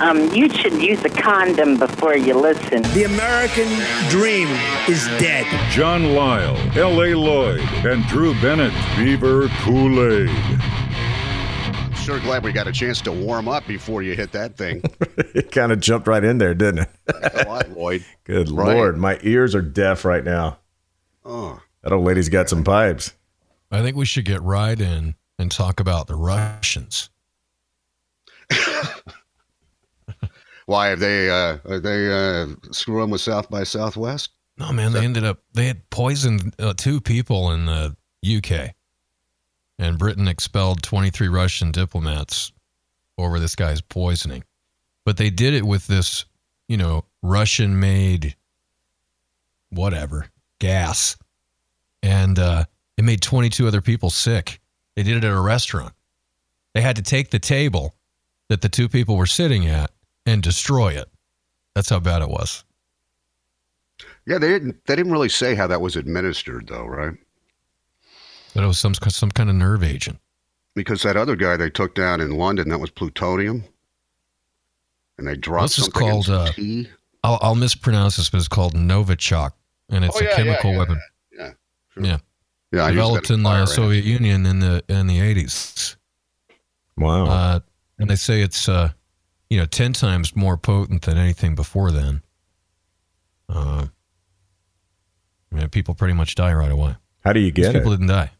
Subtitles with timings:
[0.00, 2.80] Um, you should use a condom before you listen.
[2.94, 3.68] The American
[4.08, 4.48] dream
[4.88, 5.46] is dead.
[5.70, 7.14] John Lisle, L.A.
[7.14, 10.30] Lloyd, and Drew Bennett, Beaver Cool Aid.
[11.98, 14.82] Sure glad we got a chance to warm up before you hit that thing.
[15.18, 16.90] it kind of jumped right in there, didn't it?
[17.34, 18.02] a lot, Lloyd.
[18.24, 18.74] Good Right.
[18.74, 20.58] lord, my ears are deaf right now.
[21.26, 23.12] Oh, That old lady's got some pipes.
[23.70, 27.10] I think we should get right in and talk about the Russians.
[30.70, 31.28] why have they?
[31.28, 34.30] Uh, are they uh, screwing with South by Southwest?
[34.56, 38.70] No, man, they ended up they had poisoned uh, two people in the UK,
[39.80, 42.52] and Britain expelled 23 Russian diplomats
[43.18, 44.44] over this guy's poisoning.
[45.04, 46.24] But they did it with this,
[46.68, 48.36] you know, Russian-made
[49.70, 50.26] whatever
[50.60, 51.16] gas,
[52.00, 52.64] and uh,
[52.96, 54.60] it made 22 other people sick.
[54.94, 55.94] They did it at a restaurant.
[56.74, 57.96] They had to take the table
[58.48, 59.90] that the two people were sitting at
[60.26, 61.08] and destroy it.
[61.74, 62.64] That's how bad it was.
[64.26, 64.84] Yeah, they didn't.
[64.86, 67.14] They didn't really say how that was administered, though, right?
[68.54, 70.18] That it was some some kind of nerve agent.
[70.74, 73.64] Because that other guy they took down in London, that was plutonium,
[75.18, 76.88] and they dropped This is something in called, some uh, tea.
[77.22, 79.52] I'll, I'll mispronounce this, but it's called Novichok,
[79.90, 81.00] and it's Oh, a yeah, yeah, chemical yeah, weapon.
[81.36, 81.50] Yeah,
[82.00, 82.18] Yeah,
[82.72, 82.84] yeah.
[82.84, 85.96] I developed in the fire Soviet Union in the in the eighties.
[86.96, 87.26] Wow.
[87.26, 87.60] Uh,
[87.98, 88.92] and they say it's uh,
[89.50, 92.22] you know ten times more potent than anything before then.
[93.48, 93.86] Uh,
[95.52, 96.94] I mean, people pretty much die right away.
[97.24, 97.96] How do you These get people it?
[97.96, 98.30] didn't die.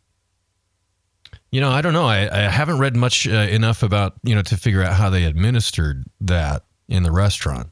[1.51, 2.07] You know, I don't know.
[2.07, 5.25] I, I haven't read much uh, enough about you know to figure out how they
[5.25, 7.69] administered that in the restaurant,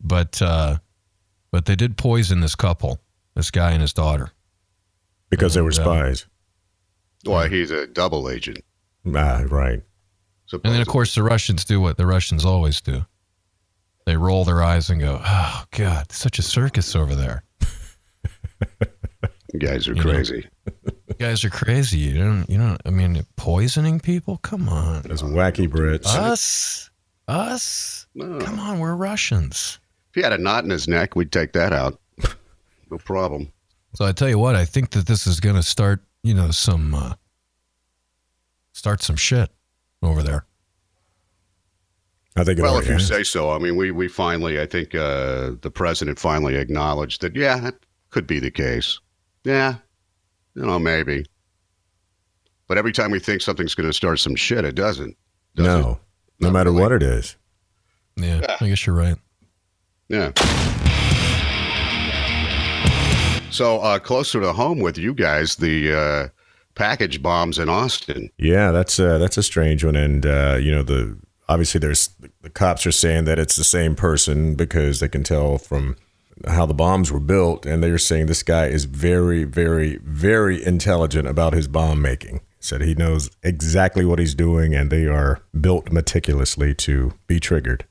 [0.00, 0.78] but uh,
[1.50, 3.00] but they did poison this couple,
[3.34, 4.30] this guy and his daughter.
[5.30, 5.82] Because they were Yeah.
[5.82, 6.26] spies.
[7.24, 8.58] Why he's a double agent.
[9.14, 9.82] Ah, right.
[10.52, 13.04] And then, of course, the Russians do what the Russians always do.
[14.06, 17.42] They roll their eyes and go, "Oh God, such a circus over there.
[19.52, 20.10] You guys are You know.
[20.10, 20.48] crazy.
[20.66, 21.98] You guys are crazy.
[21.98, 22.80] You don't, you don't.
[22.84, 24.38] I mean, poisoning people.
[24.38, 26.06] Come on, Those wacky Brits.
[26.06, 26.90] us,
[27.28, 28.08] us.
[28.16, 28.40] No.
[28.40, 29.78] Come on, we're Russians."
[30.10, 32.00] If he had a knot in his neck, we'd take that out.
[32.90, 33.50] No problem.
[33.94, 36.50] So I tell you what, I think that this is going to start, you know,
[36.50, 37.14] some uh,
[38.72, 39.50] start some shit
[40.04, 40.44] over there.
[42.36, 43.06] I think it Well, if you has.
[43.06, 43.50] say so.
[43.52, 47.76] I mean, we, we finally, I think uh, the president finally acknowledged that, yeah, that
[48.10, 48.98] could be the case.
[49.44, 49.76] Yeah,
[50.54, 51.26] you know, maybe.
[52.66, 55.16] But every time we think something's going to start some shit, it doesn't.
[55.54, 55.98] does no, it?
[56.40, 56.82] no matter really.
[56.82, 57.36] what it is.
[58.16, 59.16] Yeah, I guess you're right.
[60.08, 60.32] Yeah.
[63.50, 66.28] So uh, closer to home with you guys, the uh,
[66.74, 68.30] package bombs in Austin.
[68.38, 71.18] Yeah, that's uh, that's a strange one, and uh, you know the
[71.48, 72.10] obviously there's
[72.42, 75.96] the cops are saying that it's the same person because they can tell from
[76.48, 81.28] how the bombs were built, and they're saying this guy is very, very, very intelligent
[81.28, 82.40] about his bomb making.
[82.58, 87.84] Said he knows exactly what he's doing, and they are built meticulously to be triggered.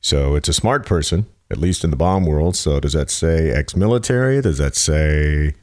[0.00, 2.56] So it's a smart person, at least in the bomb world.
[2.56, 4.40] So does that say ex-military?
[4.40, 5.54] Does that say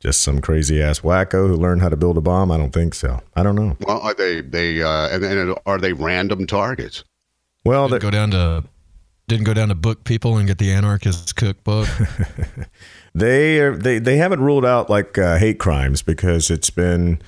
[0.00, 2.50] just some crazy ass wacko who learned how to build a bomb?
[2.50, 3.20] I don't think so.
[3.36, 3.76] I don't know.
[3.80, 7.04] Well, are they they uh, and, and are they random targets?
[7.64, 8.64] Well, Didn't go down to
[9.28, 11.88] didn't go down to book people and get the anarchist cookbook.
[13.14, 17.20] they are they they haven't ruled out like uh, hate crimes because it's been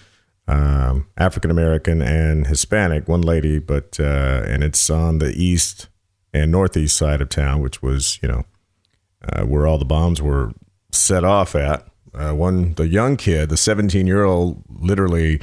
[0.49, 5.89] um, African American and Hispanic, one lady, but uh, and it's on the east
[6.33, 8.45] and northeast side of town, which was you know
[9.29, 10.53] uh, where all the bombs were
[10.91, 11.87] set off at.
[12.15, 15.41] Uh, one the young kid, the 17 year old, literally.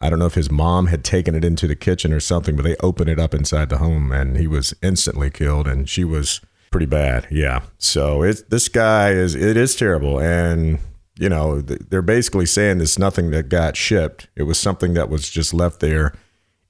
[0.00, 2.62] I don't know if his mom had taken it into the kitchen or something, but
[2.62, 6.40] they opened it up inside the home and he was instantly killed and she was
[6.70, 7.26] pretty bad.
[7.30, 7.62] Yeah.
[7.78, 10.78] So it this guy is it is terrible and
[11.18, 14.28] you know they're basically saying it's nothing that got shipped.
[14.36, 16.14] It was something that was just left there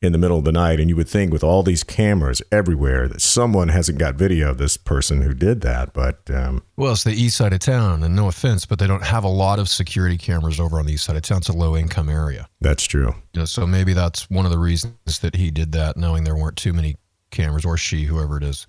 [0.01, 3.09] in the middle of the night and you would think with all these cameras everywhere
[3.09, 7.05] that someone hasn't got video of this person who did that, but um, well, it's
[7.05, 9.69] the east side of town, and no offense, but they don't have a lot of
[9.69, 11.39] security cameras over on the east side of town.
[11.39, 12.49] It's a low income area.
[12.61, 13.15] that's true.
[13.33, 16.37] You know, so maybe that's one of the reasons that he did that, knowing there
[16.37, 16.97] weren't too many
[17.31, 18.67] cameras, or she, whoever it is.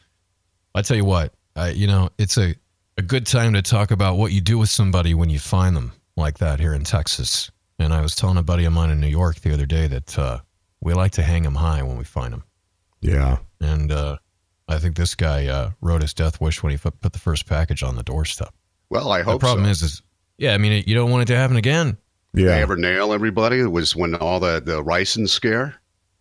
[0.73, 2.55] I tell you what, I, you know, it's a,
[2.97, 5.93] a good time to talk about what you do with somebody when you find them
[6.15, 7.51] like that here in Texas.
[7.77, 10.19] And I was telling a buddy of mine in New York the other day that
[10.19, 10.39] uh,
[10.81, 12.43] we like to hang them high when we find them.
[13.01, 13.37] Yeah.
[13.61, 14.17] And uh,
[14.67, 17.45] I think this guy uh, wrote his death wish when he put, put the first
[17.45, 18.53] package on the doorstep.
[18.89, 19.71] Well, I The hope problem so.
[19.71, 20.01] is, is
[20.37, 21.97] yeah, I mean, you don't want it to happen again.
[22.33, 22.55] Did Yeah.
[22.55, 23.59] they ever nail everybody?
[23.59, 25.75] It was when all the the ricin scare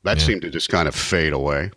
[0.04, 0.24] that Yeah.
[0.24, 1.70] seemed to just kind of fade away.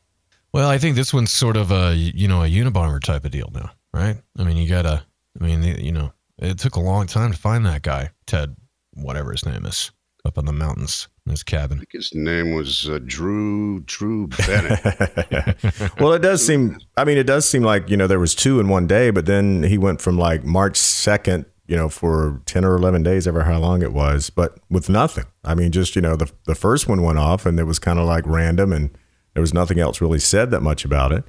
[0.53, 3.49] Well, I think this one's sort of a you know a Unabomber type of deal
[3.53, 4.17] now, right?
[4.37, 5.03] I mean, you gotta.
[5.39, 8.55] I mean, you know, it took a long time to find that guy, Ted,
[8.93, 9.91] whatever his name is,
[10.25, 11.77] up in the mountains in his cabin.
[11.77, 14.79] I think his name was uh, Drew Drew Bennett.
[15.99, 16.79] well, it does seem.
[16.97, 19.25] I mean, it does seem like you know there was two in one day, but
[19.25, 23.43] then he went from like March second, you know, for ten or eleven days, ever
[23.43, 25.25] how long it was, but with nothing.
[25.43, 27.99] I mean, just you know, the the first one went off, and it was kind
[27.99, 28.89] of like random, and
[29.33, 31.23] there was nothing else really said that much about it,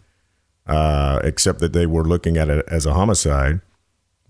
[0.67, 3.61] uh, except that they were looking at it as a homicide.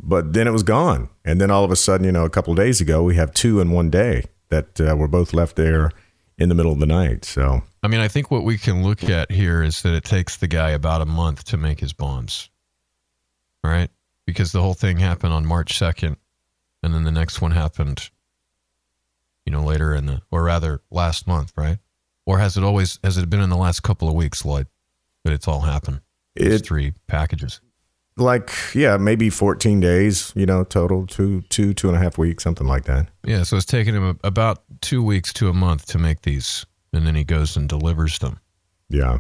[0.05, 2.53] But then it was gone, and then all of a sudden, you know, a couple
[2.53, 5.91] of days ago, we have two in one day that uh, were both left there
[6.39, 7.25] in the middle of the night.
[7.25, 10.37] So I mean, I think what we can look at here is that it takes
[10.37, 12.51] the guy about a month to make his bombs,
[13.65, 13.91] right?
[14.27, 16.17] Because the whole thing happened on March 2nd,
[16.83, 18.11] and then the next one happened,
[19.47, 21.79] you know, later in the, or rather last month, right?
[22.27, 24.69] Or has it always, has it been in the last couple of weeks, Lloyd,
[25.25, 26.03] that it's all happened?
[26.37, 27.61] It's three packages.
[28.17, 32.45] Like yeah, maybe fourteen days, you know, total two two two and a half weeks,
[32.45, 33.09] something like that.
[33.25, 37.07] Yeah, so it's taking him about two weeks to a month to make these, and
[37.07, 38.41] then he goes and delivers them.
[38.89, 39.19] Yeah.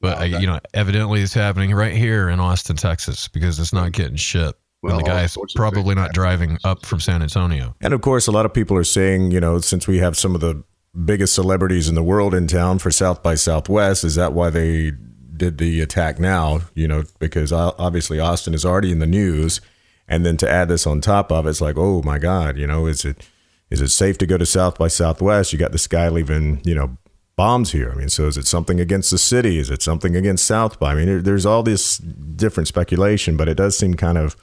[0.00, 3.92] But uh, you know, evidently it's happening right here in Austin, Texas, because it's not
[3.92, 4.60] getting shipped.
[4.82, 7.74] Well, and the guy's probably not driving up from San Antonio.
[7.80, 10.34] And of course, a lot of people are saying, you know, since we have some
[10.34, 10.62] of the
[11.06, 14.92] biggest celebrities in the world in town for South by Southwest, is that why they
[15.36, 16.60] did the attack now?
[16.74, 19.60] You know, because obviously Austin is already in the news,
[20.08, 22.66] and then to add this on top of it, it's like, oh my God, you
[22.66, 23.28] know, is it
[23.70, 25.52] is it safe to go to South by Southwest?
[25.52, 26.96] You got this guy leaving, you know,
[27.36, 27.90] bombs here.
[27.90, 29.58] I mean, so is it something against the city?
[29.58, 30.92] Is it something against South by?
[30.92, 34.36] I mean, there's all this different speculation, but it does seem kind of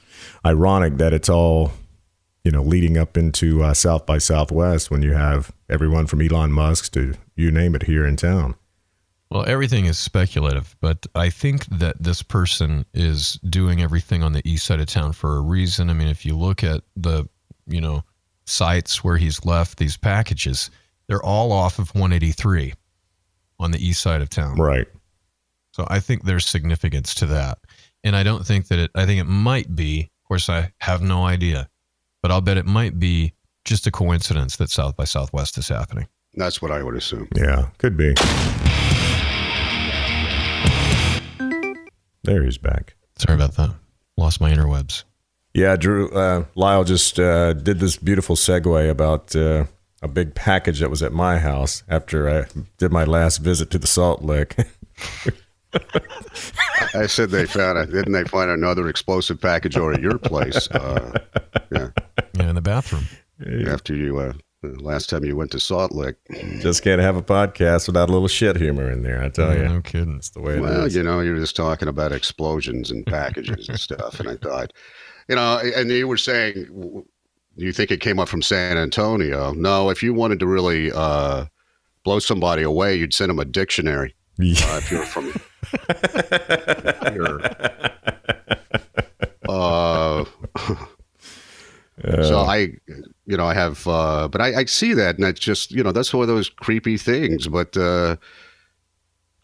[0.44, 1.72] ironic that it's all
[2.44, 6.52] you know, leading up into uh, South by Southwest when you have everyone from Elon
[6.52, 8.56] Musk to you name it here in town.
[9.32, 14.46] Well, everything is speculative, but I think that this person is doing everything on the
[14.46, 15.88] east side of town for a reason.
[15.88, 17.26] I mean, if you look at the,
[17.66, 18.02] you know,
[18.44, 20.70] sites where he's left these packages,
[21.08, 22.74] they're all off of 183
[23.58, 24.56] on the east side of town.
[24.56, 24.86] Right.
[25.72, 27.56] So I think there's significance to that.
[28.04, 31.00] And I don't think that it, I think it might be, of course, I have
[31.00, 31.70] no idea,
[32.20, 33.32] but I'll bet it might be
[33.64, 36.06] just a coincidence that South by Southwest is happening.
[36.34, 37.28] That's what I would assume.
[37.34, 38.14] Yeah, could be.
[42.24, 42.94] There he's back.
[43.16, 43.74] Sorry about that.
[44.16, 45.04] Lost my interwebs.
[45.54, 49.64] Yeah, Drew, uh, Lisle just uh, did this beautiful segue about uh,
[50.02, 52.46] a big package that was at my house after I
[52.78, 54.56] did my last visit to the Salt Lick.
[56.94, 57.90] I said they found it.
[57.90, 60.70] Didn't they find another explosive package over at your place?
[60.70, 61.18] Uh,
[61.70, 61.88] yeah,
[62.34, 63.04] Yeah, in the bathroom.
[63.66, 66.16] after you, uh, the last time you went to Salt Lick.
[66.60, 69.64] just can't have a podcast without a little shit humor in there, I tell you.
[69.68, 70.14] No kidding.
[70.14, 70.62] That's the way it is.
[70.62, 74.36] Well, you know, you were just talking about explosions and packages and stuff, and I
[74.36, 74.72] thought,
[75.28, 77.04] you know, and you were saying,
[77.56, 79.52] you think it came up from San Antonio?
[79.52, 81.46] No, if you wanted to really uh,
[82.04, 84.14] blow somebody away, you'd send them a dictionary.
[84.40, 85.26] Uh, if you're from,
[87.14, 87.40] you're,
[89.48, 90.24] uh,
[92.04, 92.68] so I,
[93.26, 95.92] you know, I have, uh, but I, I see that, and it's just, you know,
[95.92, 97.48] that's one of those creepy things.
[97.48, 98.16] But uh,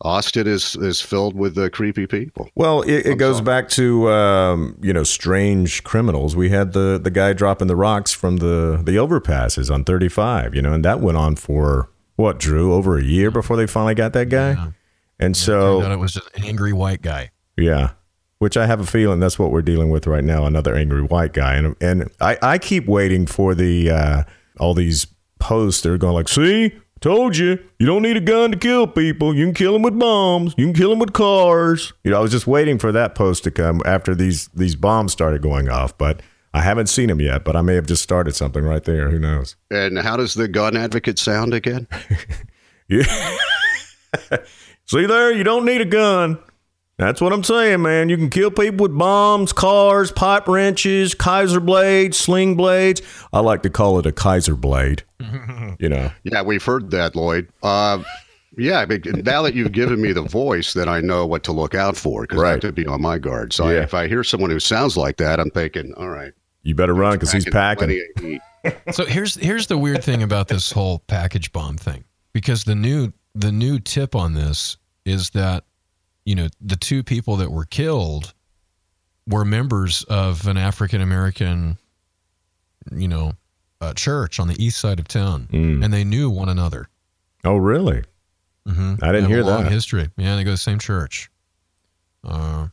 [0.03, 2.49] Austin is is filled with uh, creepy people.
[2.55, 3.47] Well, it, it goes sorry.
[3.47, 6.37] back to um, you know strange criminals.
[6.37, 10.63] We had the the guy dropping the rocks from the the overpasses on 35, you
[10.63, 14.13] know, and that went on for what Drew over a year before they finally got
[14.13, 14.51] that guy.
[14.51, 14.71] Yeah.
[15.21, 17.31] And Turned so it was just an angry white guy.
[17.57, 17.91] yeah,
[18.39, 20.45] which I have a feeling that's what we're dealing with right now.
[20.45, 24.23] Another angry white guy, and and I I keep waiting for the uh,
[24.59, 25.07] all these
[25.39, 26.75] posts that are going like, see.
[27.01, 29.33] Told you, you don't need a gun to kill people.
[29.33, 30.53] You can kill them with bombs.
[30.59, 31.93] You can kill them with cars.
[32.03, 35.13] You know, I was just waiting for that post to come after these these bombs
[35.13, 36.21] started going off, but
[36.53, 37.45] I haven't seen them yet.
[37.45, 39.11] But I may have just started something right there.
[39.11, 39.55] Who knows?
[39.71, 41.87] And how does the gun advocate sound again?
[42.89, 43.37] Yeah.
[44.87, 46.39] See there, you don't need a gun.
[46.99, 48.09] That's what I'm saying, man.
[48.09, 53.01] You can kill people with bombs, cars, pipe wrenches, Kaiser blades, sling blades.
[53.33, 55.05] I like to call it a Kaiser blade.
[55.79, 56.11] you know.
[56.25, 57.49] Yeah, we've heard that, Lloyd.
[57.63, 58.03] Uh,
[58.57, 61.77] yeah, but now that you've given me the voice, then I know what to look
[61.77, 62.51] out for because I Right.
[62.53, 63.53] have to be on my guard.
[63.53, 66.33] So I- if I hear someone who sounds like that, I'm thinking, all right,
[66.65, 67.87] You better run because he's packing.
[67.89, 68.41] plenty of heat.
[68.93, 72.03] So here's here's the weird thing about this whole package bomb thing,
[72.33, 74.77] because the new the new tip on this
[75.07, 75.63] is that
[76.29, 78.35] you know the two people that were killed
[79.27, 81.79] were members of an African American,
[82.93, 83.33] you know,
[83.81, 85.83] uh, church on the east side of town, Mm.
[85.85, 86.89] and they knew one another.
[87.45, 88.03] Oh, really?
[88.67, 89.71] hmm I didn't hear that.
[89.73, 90.11] History.
[90.19, 91.31] Yeah, they go to the same church.
[92.23, 92.69] Uh,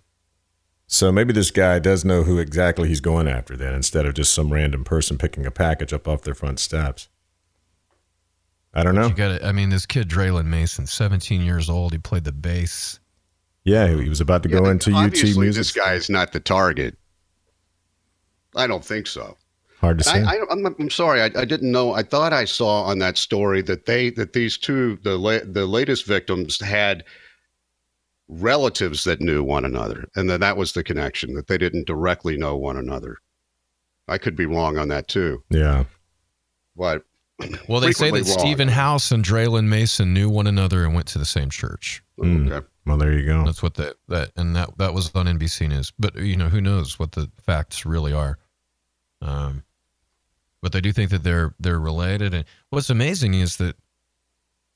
[0.88, 4.34] So maybe this guy does know who exactly he's going after then, instead of just
[4.34, 7.08] some random person picking a package up off their front steps.
[8.74, 9.08] I don't know.
[9.08, 11.94] you got I mean, this kid Draylen Mason, 17 years old.
[11.94, 13.00] He played the bass.
[13.66, 15.54] Yeah, he was about to Yeah, go into UT music.
[15.54, 16.96] This guy is not the target.
[18.56, 19.36] I don't think so.
[19.82, 20.24] Hard to say.
[20.24, 21.22] I, I, I'm, I'm sorry.
[21.22, 21.94] I, I didn't know.
[21.94, 25.66] I thought I saw on that story that they that these two the la- the
[25.66, 27.04] latest victims had
[28.28, 32.38] relatives that knew one another, and that that was the connection that they didn't directly
[32.38, 33.18] know one another.
[34.08, 35.86] I could be wrong on that too, yeah.
[36.76, 37.04] but
[37.68, 38.40] Well, they say that wrong.
[38.40, 42.04] Stephan House and Draylen Mason knew one another and went to the same church.
[42.20, 42.64] Mm.
[42.86, 43.44] Well, there you go.
[43.46, 45.92] That's what that that and that that was on NBC News.
[45.98, 48.38] But you know, who knows what the facts really are.
[49.22, 49.64] Um,
[50.62, 52.34] but they do think that they're they're related.
[52.34, 53.76] And what's amazing is that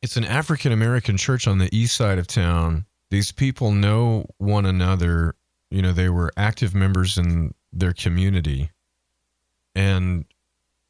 [0.01, 2.85] it's an African American church on the east side of town.
[3.11, 5.35] These people know one another.
[5.69, 8.71] You know, they were active members in their community,
[9.75, 10.25] and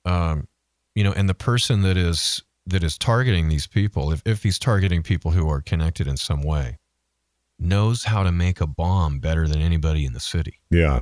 [0.06, 0.48] um,
[0.96, 4.60] you know, and the person that is that is targeting these people, if if he's
[4.60, 6.78] targeting people who are connected in some way,
[7.60, 10.60] knows how to make a bomb better than anybody in the city.
[10.70, 11.02] Yeah.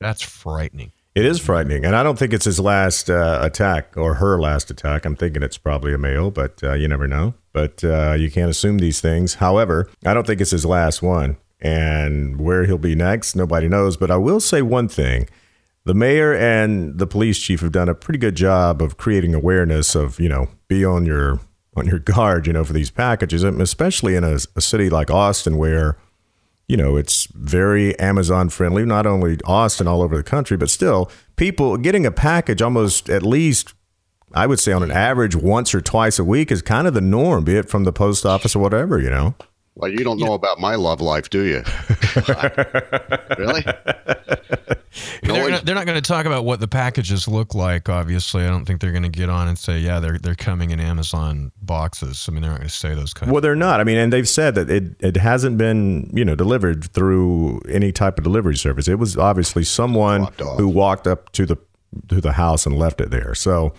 [0.00, 0.92] That's frightening.
[1.14, 4.70] It is frightening, and I don't think it's his last uh, attack or her last
[4.70, 5.04] attack.
[5.04, 7.34] I'm thinking it's probably a male, but uh, you never know.
[7.52, 9.34] But uh, you can't assume these things.
[9.34, 13.96] However, I don't think it's his last one, and where he'll be next, nobody knows.
[13.96, 15.28] But I will say one thing:
[15.84, 19.96] the mayor and the police chief have done a pretty good job of creating awareness
[19.96, 21.40] of you know be on your
[21.78, 25.10] on your guard, you know, for these packages, um, especially in a, a city like
[25.10, 25.96] Austin where
[26.68, 31.10] you know, it's very Amazon friendly, not only Austin, all over the country, but still,
[31.36, 33.72] people getting a package almost at least,
[34.34, 37.00] I would say on an average, once or twice a week is kind of the
[37.00, 39.34] norm, be it from the post office or whatever, you know?
[39.78, 41.62] Well, you don't know about my love life, do you?
[43.38, 43.64] really?
[45.22, 47.88] No they're, one- not, they're not going to talk about what the packages look like.
[47.88, 50.70] Obviously, I don't think they're going to get on and say, "Yeah, they're they're coming
[50.70, 53.30] in Amazon boxes." I mean, they're not going to say those kinds.
[53.30, 53.78] Well, they're not.
[53.78, 57.92] I mean, and they've said that it, it hasn't been, you know, delivered through any
[57.92, 58.88] type of delivery service.
[58.88, 61.56] It was obviously someone who walked up to the
[62.08, 63.36] to the house and left it there.
[63.36, 63.74] So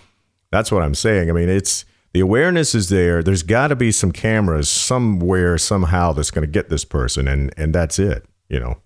[0.50, 1.28] that's what I'm saying.
[1.28, 3.22] I mean, it's the awareness is there.
[3.22, 7.52] There's got to be some cameras somewhere somehow that's going to get this person, and
[7.56, 8.26] and that's it.
[8.48, 8.78] You know,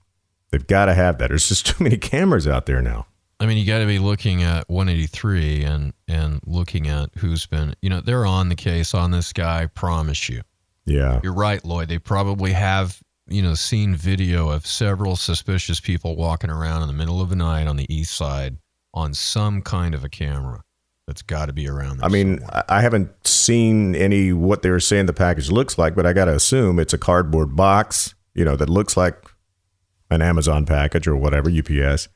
[0.51, 1.29] they've got to have that.
[1.29, 3.07] There's just too many cameras out there now.
[3.41, 7.75] I mean, you got to be looking at 183 and and looking at who's been.
[7.83, 9.67] You know, they're on the case on this guy.
[9.67, 10.43] Promise you.
[10.87, 11.21] Yeah.
[11.23, 11.89] You're right, Lloyd.
[11.89, 16.95] They probably have, you know, seen video of several suspicious people walking around in the
[16.95, 18.59] middle of the night on the east side
[18.93, 20.63] on some kind of a camera
[21.07, 22.03] that's got to be around.
[22.03, 22.65] I mean, somewhere.
[22.69, 26.13] I I haven't seen any what they were saying the package looks like, but I
[26.13, 29.17] got to assume it's a cardboard box, you know, that looks like
[30.11, 32.09] an Amazon package or whatever UPS.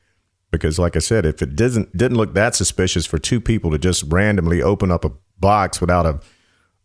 [0.50, 3.78] Because, like I said, if it doesn't didn't look that suspicious for two people to
[3.78, 6.20] just randomly open up a box without a,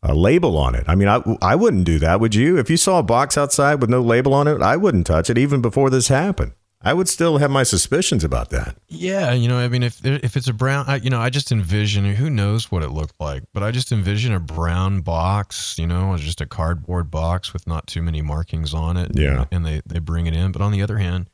[0.01, 2.57] a label on it, I mean, I I wouldn't do that, would you?
[2.57, 5.37] If you saw a box outside with no label on it, I wouldn't touch it
[5.37, 6.51] even before this happened.
[6.83, 8.75] I would still have my suspicions about that.
[8.89, 11.51] yeah, you know, I mean, if if it's a brown, I, you know, I just
[11.51, 15.87] envision who knows what it looked like, but I just envision a brown box, you
[15.87, 19.11] know, just a cardboard box with not too many markings on it.
[19.15, 19.45] Yeah.
[19.51, 20.51] and they they bring it in.
[20.51, 21.29] But on the other hand,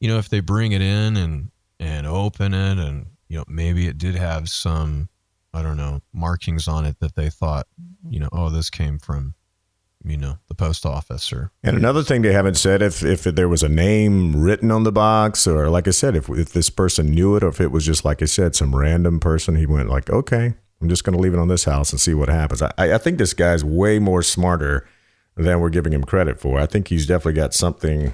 [0.00, 3.86] you know, if they bring it in and and open it, and you know, maybe
[3.86, 5.08] it did have some,
[5.52, 7.66] I don't know, markings on it that they thought,
[8.08, 9.34] you know, oh, this came from,
[10.04, 13.48] you know, the post office or And another thing they haven't said if if there
[13.48, 17.06] was a name written on the box or like I said if if this person
[17.06, 19.88] knew it or if it was just like I said some random person he went
[19.88, 22.62] like okay I'm just going to leave it on this house and see what happens.
[22.62, 24.86] I I think this guy's way more smarter
[25.36, 26.58] than we're giving him credit for.
[26.60, 28.12] I think he's definitely got something.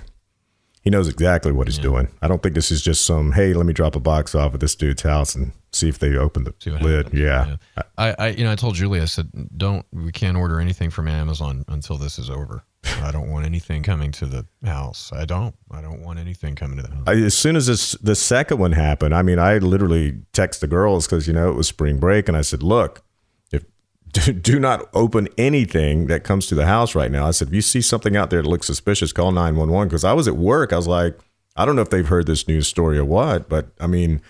[0.85, 2.09] He knows exactly what he's doing.
[2.21, 4.61] I don't think this is just some hey let me drop a box off at
[4.61, 7.07] this dude's house and see if they open the lid.
[7.07, 7.21] happens.
[7.21, 7.57] Yeah.
[7.97, 11.09] I, I, you know, I told Julie, I said, don't, we can't order anything from
[11.09, 12.65] Amazon until this is over.
[13.03, 15.11] I don't want anything coming to the house.
[15.13, 15.55] I don't.
[15.71, 17.05] I don't want anything coming to the house.
[17.07, 20.67] I, as soon as this the second one happened, I mean, I literally text the
[20.67, 23.04] girls because you know it was spring break, and I said, "Look,
[24.15, 27.55] do, do not open anything that comes to the house right now." I said, "If
[27.55, 30.27] you see something out there that looks suspicious, call nine one one." Because I was
[30.27, 31.19] at work, I was like,
[31.57, 34.21] I don't know if they've heard this news story or what, but I mean,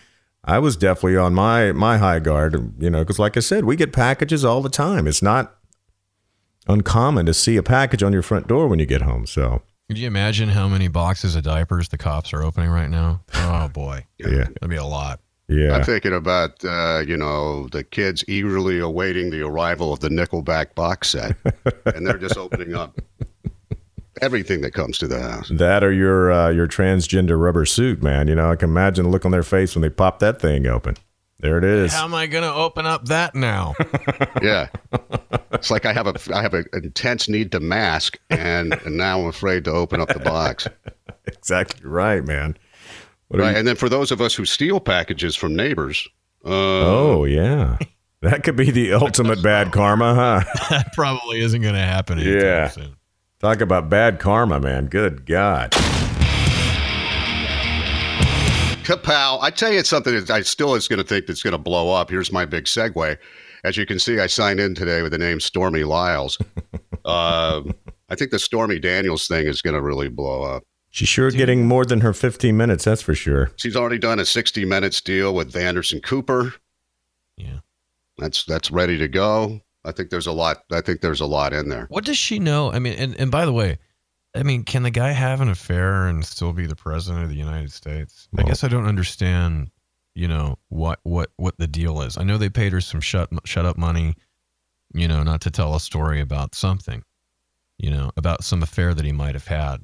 [0.45, 3.77] I was definitely on my my high guard, you know, because like I said, we
[3.77, 5.07] get packages all the time.
[5.07, 5.57] It's not
[6.69, 9.27] uncommon to see a package on your front door when you get home.
[9.27, 13.23] So Could you imagine how many boxes of diapers the cops are opening right now?
[13.35, 14.45] Oh boy, yeah.
[14.45, 15.21] that'd be a lot.
[15.49, 15.77] Yeah.
[15.77, 20.75] I'm thinking about uh, you know the kids eagerly awaiting the arrival of the Nickelback
[20.75, 21.37] box set,
[21.87, 22.99] and they're just opening up
[24.23, 25.51] everything that comes to the house.
[25.53, 28.29] That or your uh, your transgender rubber suit, man.
[28.29, 30.67] You know, I can imagine the look on their face when they pop that thing
[30.67, 30.97] open.
[31.41, 31.93] There it is.
[31.93, 33.75] How am I going to open up that now?
[34.43, 34.69] Yeah,
[35.53, 39.21] it's like I have a I have an intense need to mask, and, and now
[39.21, 40.69] I'm afraid to open up the box.
[41.27, 42.57] exactly right, man.
[43.29, 46.07] What Right, you- and then for those of us who steal packages from neighbors,
[46.45, 47.79] uh, oh yeah,
[48.23, 50.43] that could be the ultimate bad karma, huh?
[50.71, 52.19] that probably isn't going to happen.
[52.19, 52.69] anytime Yeah.
[52.69, 52.97] soon.
[53.41, 54.87] Talk about bad karma, man.
[54.87, 55.73] Good God.
[58.85, 59.39] Kapow!
[59.41, 61.59] I tell you, it's something that I still is going to think that's going to
[61.59, 62.11] blow up.
[62.11, 63.17] Here's my big segue.
[63.65, 66.37] As you can see, I signed in today with the name Stormy Lisles.
[67.07, 67.63] uh,
[68.11, 70.65] I think the Stormy Daniels thing is going to really blow up.
[70.95, 73.51] She's sure getting more than her 15 minutes, that's for sure.
[73.57, 76.55] She's already done a 60 minutes deal with Anderson Cooper.
[77.37, 77.59] Yeah.
[78.17, 79.61] That's that's ready to go.
[79.85, 80.63] I think there's a lot.
[80.71, 81.87] I think there's a lot in there.
[81.89, 82.71] What does she know?
[82.71, 83.79] I mean, and, and by the way,
[84.37, 87.35] I mean, can the guy have an affair and still be the president of the
[87.35, 88.29] United States?
[88.39, 89.73] I guess I don't understand,
[90.15, 92.17] you know, what what what the deal is.
[92.17, 94.15] I know they paid her some shut shut up money,
[94.95, 97.03] you know, not to tell a story about something,
[97.79, 99.79] you know, about some affair that he might have had.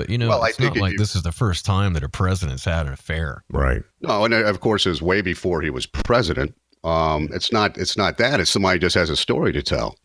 [0.00, 1.92] But you know, Well, I it's think not like you- this is the first time
[1.92, 3.44] that a president's had an affair.
[3.50, 3.82] Right.
[4.00, 6.54] No, and uh, of course, it was way before he was president.
[6.84, 7.76] Um, it's not.
[7.76, 8.40] It's not that.
[8.40, 9.98] It's somebody just has a story to tell.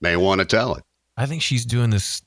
[0.00, 0.84] May want to tell it.
[1.18, 2.22] I think she's doing this,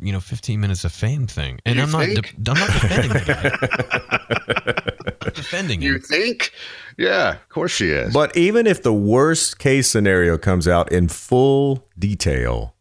[0.00, 3.12] you know, 15 minutes of fame thing, and You I'm not, de- I'm not defending
[3.12, 5.16] the guy.
[5.26, 6.00] I'm defending You him.
[6.02, 6.52] think?
[6.96, 8.14] Yeah, of course she is.
[8.14, 12.75] But even if the worst case scenario comes out in full detail,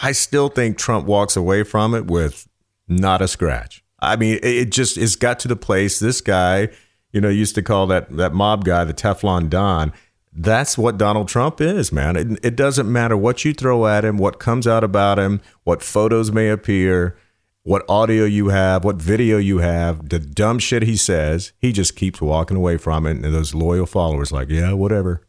[0.00, 2.48] I still think Trump walks away from it with
[2.86, 3.82] not a scratch.
[4.00, 5.98] I mean, it just it's got to the place.
[5.98, 6.68] This guy,
[7.12, 9.92] you know, used to call that that mob guy the Teflon Don.
[10.32, 12.14] That's what Donald Trump is, man.
[12.14, 15.82] It, it doesn't matter what you throw at him, what comes out about him, what
[15.82, 17.16] photos may appear,
[17.64, 21.52] what audio you have, what video you have, the dumb shit he says.
[21.58, 25.26] He just keeps walking away from it, and those loyal followers like, yeah, whatever.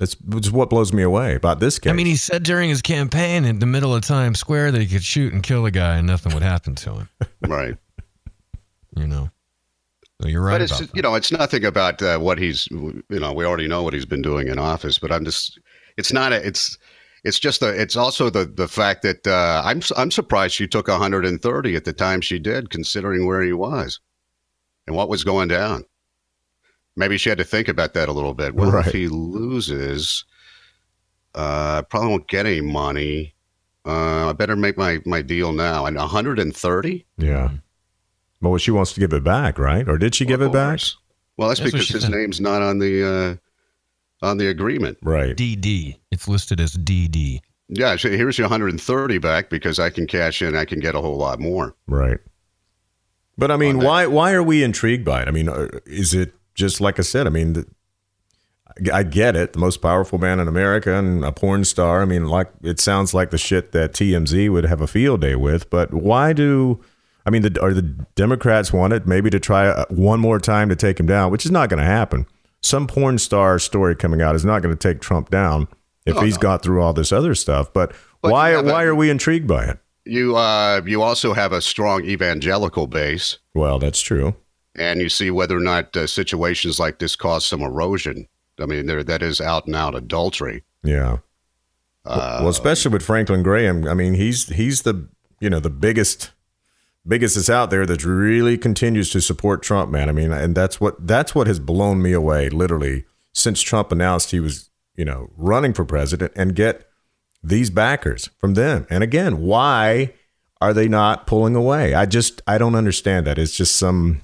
[0.00, 1.90] That's, that's what blows me away about this case.
[1.90, 4.86] I mean, he said during his campaign in the middle of Times Square that he
[4.88, 7.08] could shoot and kill a guy and nothing would happen to him.
[7.46, 7.76] right.
[8.96, 9.30] You know,
[10.20, 10.96] so you're right but it's about that.
[10.96, 14.04] you know it's nothing about uh, what he's you know we already know what he's
[14.06, 15.58] been doing in office but i'm just
[15.96, 16.76] it's not a, it's
[17.24, 20.88] it's just the it's also the the fact that uh, i'm i'm surprised she took
[20.88, 24.00] 130 at the time she did considering where he was
[24.86, 25.84] and what was going down
[26.96, 28.86] maybe she had to think about that a little bit well Right.
[28.86, 30.24] if he loses
[31.34, 33.34] uh I probably won't get any money
[33.86, 37.50] uh i better make my my deal now and 130 yeah.
[38.42, 39.86] Well, she wants to give it back, right?
[39.86, 40.80] Or did she give it back?
[41.36, 42.10] well that's, That's because his said.
[42.10, 43.38] name's not on the
[44.22, 45.36] uh on the agreement Right.
[45.36, 45.98] DD.
[46.10, 47.40] It's listed as DD.
[47.68, 50.56] Yeah, so here's your 130 back because I can cash in.
[50.56, 51.74] I can get a whole lot more.
[51.86, 52.18] Right.
[53.38, 55.28] But I mean, why why are we intrigued by it?
[55.28, 57.26] I mean, uh, is it just like I said?
[57.26, 57.66] I mean, the,
[58.92, 59.52] I get it.
[59.52, 62.02] The most powerful man in America and a porn star.
[62.02, 65.34] I mean, like it sounds like the shit that TMZ would have a field day
[65.34, 65.68] with.
[65.70, 66.80] But why do?
[67.26, 67.82] I mean, the, are the
[68.14, 71.44] Democrats want it maybe to try uh, one more time to take him down, which
[71.44, 72.26] is not going to happen.
[72.62, 75.66] Some porn star story coming out is not going to take Trump down
[76.06, 76.40] if No, he's no.
[76.42, 77.72] got through all this other stuff.
[77.72, 79.78] But, But why a- why are we intrigued by it?
[80.06, 84.34] You uh, you also have a strong evangelical base, Well, that's true.
[84.76, 88.26] And you see whether or not uh, situations like this cause some erosion.
[88.60, 90.64] I mean, there that is out and out adultery.
[90.82, 91.18] Yeah.
[92.04, 93.86] Uh, well, especially with Franklin Graham.
[93.86, 95.08] I mean, he's he's the
[95.40, 96.30] you know the biggest
[97.06, 100.08] biggest that's out there that really continues to support Trump, man.
[100.08, 104.30] I mean, and that's what that's what has blown me away, literally, since Trump announced
[104.30, 106.86] he was you know running for president, and get
[107.42, 108.86] these backers from them.
[108.90, 110.14] And again, why
[110.60, 111.94] are they not pulling away?
[111.94, 113.38] I just I don't understand that.
[113.38, 114.20] It's just some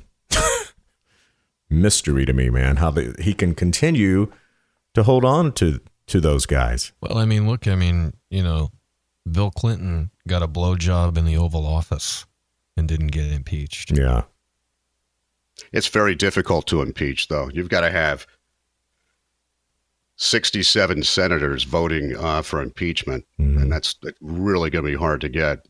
[1.68, 2.76] mystery to me, man.
[2.76, 4.32] How they, he can continue
[4.94, 6.92] to hold on to to those guys.
[7.00, 8.70] Well, I mean, look, I mean, you know,
[9.30, 12.26] Bill Clinton got a blowjob in the Oval Office
[12.76, 13.90] and didn't get impeached.
[13.96, 14.22] Yeah.
[15.72, 17.48] it's very difficult to impeach, though.
[17.52, 18.26] You've got to have
[20.16, 25.66] 67 senators voting uh, for impeachment, and that's really going to be hard to get.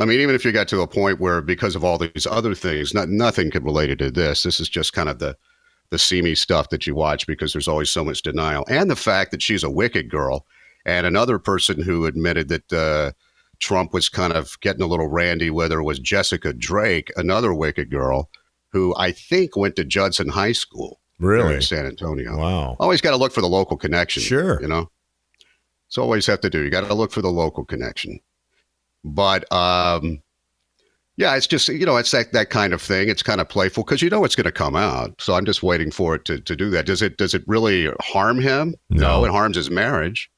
[0.00, 2.54] I mean, even if you got to a point where, because of all these other
[2.54, 4.42] things, not, nothing could related to this.
[4.42, 5.36] This is just kind of the
[5.90, 9.30] the seamy stuff that you watch because there's always so much denial, and the fact
[9.30, 10.46] that she's a wicked girl,
[10.86, 13.12] and another person who admitted that uh,
[13.60, 17.90] Trump was kind of getting a little randy with her was Jessica Drake, another wicked
[17.90, 18.30] girl,
[18.72, 21.56] who I think went to Judson High School Really?
[21.56, 22.36] in San Antonio.
[22.36, 22.76] Wow.
[22.80, 24.22] Always got to look for the local connection.
[24.22, 24.60] Sure.
[24.60, 24.90] You know,
[25.86, 26.62] it's always have to do.
[26.62, 28.18] You got to look for the local connection.
[29.04, 30.22] But um,
[31.16, 33.08] yeah, it's just you know, it's that that kind of thing.
[33.08, 35.20] It's kind of playful because you know it's going to come out.
[35.20, 36.86] So I'm just waiting for it to to do that.
[36.86, 38.74] Does it does it really harm him?
[38.90, 39.24] No.
[39.24, 40.30] it harms his marriage.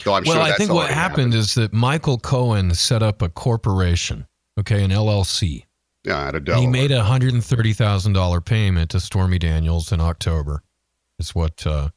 [0.00, 3.28] So I'm well, sure I think what happened is that Michael Cohen set up a
[3.28, 4.26] corporation,
[4.58, 5.64] okay, an LLC.
[6.02, 6.60] Yeah, out of Delaware.
[6.60, 10.62] he made a hundred and thirty thousand dollar payment to Stormy Daniels in October.
[11.18, 11.88] Is what uh,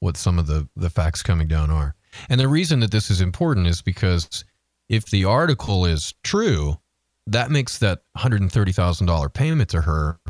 [0.00, 1.94] what some of the the facts coming down are.
[2.28, 4.44] And the reason that this is important is because
[4.92, 6.78] if the article is true,
[7.26, 10.20] that makes that hundred and thirty thousand dollar payment to her,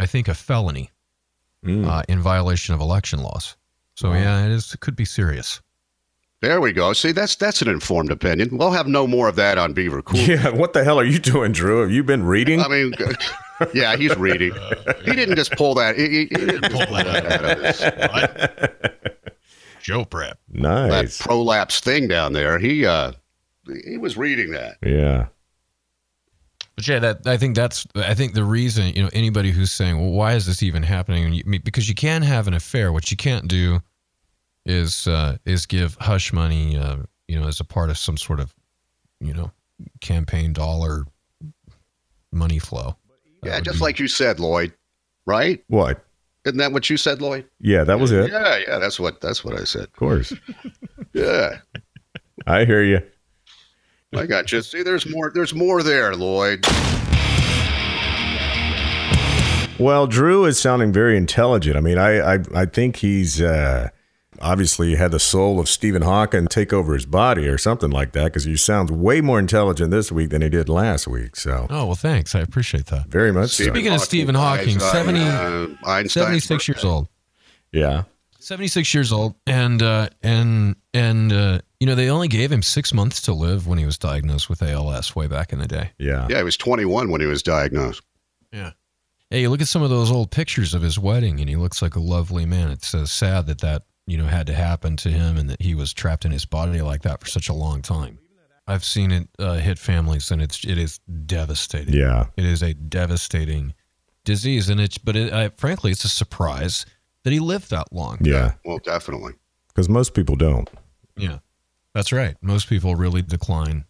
[0.00, 0.90] I think, a felony
[1.64, 1.86] Mm.
[1.86, 3.56] uh, in violation of election laws.
[3.94, 4.16] So Wow.
[4.16, 4.74] yeah, it is.
[4.74, 5.60] It could be serious.
[6.40, 6.92] There we go.
[6.92, 8.56] See, that's that's an informed opinion.
[8.58, 10.18] We'll have no more of that on Beaver Cool.
[10.26, 11.82] Yeah, what the hell are you doing, Drew?
[11.82, 12.60] Have you been reading?
[12.60, 12.94] I mean,
[13.74, 14.52] yeah, he's reading.
[15.04, 15.96] He didn't just pull that.
[15.96, 19.22] He, he- he didn't pull that out of his,
[19.82, 20.38] Joe prep.
[20.48, 21.18] Nice.
[21.18, 22.58] That prolapse thing down there.
[22.58, 23.12] He uh,
[23.84, 24.78] he was reading that.
[24.82, 25.26] Yeah.
[26.76, 30.00] But yeah, that I think that's I think the reason you know anybody who's saying,
[30.00, 31.32] well, why is this even happening?
[31.32, 32.92] You, because you can have an affair.
[32.92, 33.80] What you can't do
[34.64, 36.98] is uh, is give hush money, uh,
[37.28, 38.54] you know, as a part of some sort of
[39.20, 39.50] you know
[40.00, 41.04] campaign dollar
[42.32, 42.96] money flow.
[43.42, 44.72] That Yeah, just be- like you said, Lloyd.
[45.26, 45.62] Right?
[45.68, 46.04] What?
[46.44, 47.46] Isn't that what you said, Lloyd?
[47.60, 48.30] Yeah, that was it.
[48.32, 48.78] Yeah, yeah.
[48.78, 49.84] That's what that's what I said.
[49.84, 50.32] Of course.
[51.14, 51.58] Yeah,
[52.46, 53.02] I hear you.
[54.14, 54.60] I got you.
[54.62, 55.30] See, there's more.
[55.34, 56.64] There's more there, Lloyd.
[59.78, 61.76] Well, Drew is sounding very intelligent.
[61.76, 63.88] I mean, I I, I think he's uh,
[64.40, 68.24] obviously had the soul of Stephen Hawking take over his body or something like that
[68.24, 71.34] because he sounds way more intelligent this week than he did last week.
[71.36, 72.34] So Oh well, thanks.
[72.34, 73.06] I appreciate that.
[73.06, 73.64] very much so.
[73.64, 77.08] Speaking of Stephen Hawking, 70 uh, Einstein's 76 years old.
[77.72, 78.04] Yeah.
[78.42, 82.92] 76 years old and uh, and and uh, you know they only gave him six
[82.92, 85.92] months to live when he was diagnosed with ALS way back in the day.
[85.98, 86.26] Yeah.
[86.28, 88.02] Yeah, he was 21 when he was diagnosed.
[88.52, 88.72] Yeah.
[89.30, 91.80] Hey, you look at some of those old pictures of his wedding, and he looks
[91.80, 92.70] like a lovely man.
[92.70, 95.74] It's uh, sad that that you know had to happen to him, and that he
[95.74, 98.18] was trapped in his body like that for such a long time.
[98.66, 101.94] I've seen it uh, hit families, and it's it is devastating.
[101.94, 102.26] Yeah.
[102.36, 103.74] It is a devastating
[104.24, 106.84] disease, and it's but it, I, frankly, it's a surprise
[107.24, 108.18] that he lived that long.
[108.20, 108.54] Yeah.
[108.64, 109.34] Well, definitely.
[109.68, 110.68] Because most people don't.
[111.16, 111.38] Yeah,
[111.94, 112.36] that's right.
[112.40, 113.84] Most people really decline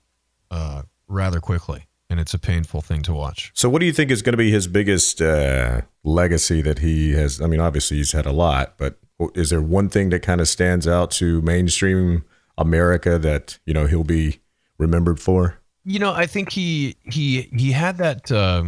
[0.50, 3.50] uh, rather quickly, and it's a painful thing to watch.
[3.54, 7.12] So, what do you think is going to be his biggest uh, legacy that he
[7.12, 7.40] has?
[7.40, 8.98] I mean, obviously he's had a lot, but
[9.34, 12.24] is there one thing that kind of stands out to mainstream
[12.58, 14.40] America that you know he'll be
[14.78, 15.58] remembered for?
[15.84, 18.64] You know, I think he he he had that uh,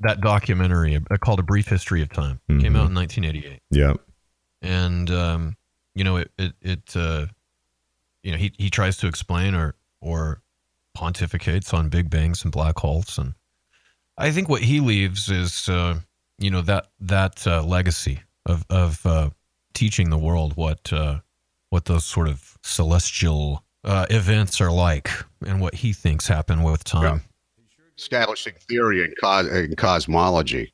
[0.00, 2.40] that documentary uh, called A Brief History of Time.
[2.48, 2.78] Came Mhm.
[2.78, 3.94] out in 1988, Yeah.
[4.62, 5.56] and um,
[5.94, 7.26] you know it it, it uh,
[8.22, 10.42] you know he he tries to explain or or
[10.96, 13.34] pontificates on big bangs and black holes, and
[14.18, 16.00] I think what he leaves is uh,
[16.38, 19.30] you know that that uh, legacy of of uh,
[19.74, 21.20] teaching the world what uh,
[21.70, 25.10] what those sort of celestial uh, events are like
[25.46, 27.22] and what he thinks happen with time.
[27.98, 30.72] Establishing theory in, cos- in cosmology,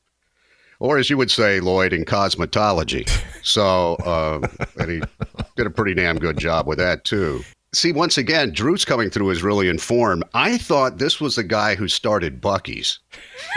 [0.79, 3.09] or as you would say, Lloyd, in cosmetology.
[3.43, 4.47] So, uh,
[4.79, 5.01] and he
[5.55, 7.43] did a pretty damn good job with that too.
[7.73, 10.23] See, once again, Drew's coming through is really informed.
[10.33, 12.99] I thought this was the guy who started Buc-ee's.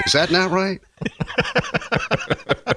[0.07, 0.81] Is that not right?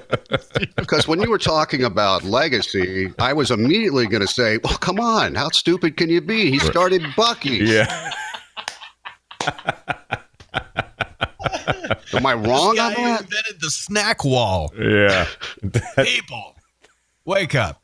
[0.76, 4.98] Because when you were talking about legacy, I was immediately going to say, "Well, come
[4.98, 6.50] on, how stupid can you be?
[6.50, 8.10] He started Buc-ee's." Yeah.
[12.14, 13.20] Am I wrong on Guy who that?
[13.22, 14.72] invented the snack wall.
[14.78, 15.26] Yeah.
[16.04, 16.56] People,
[17.24, 17.82] wake up.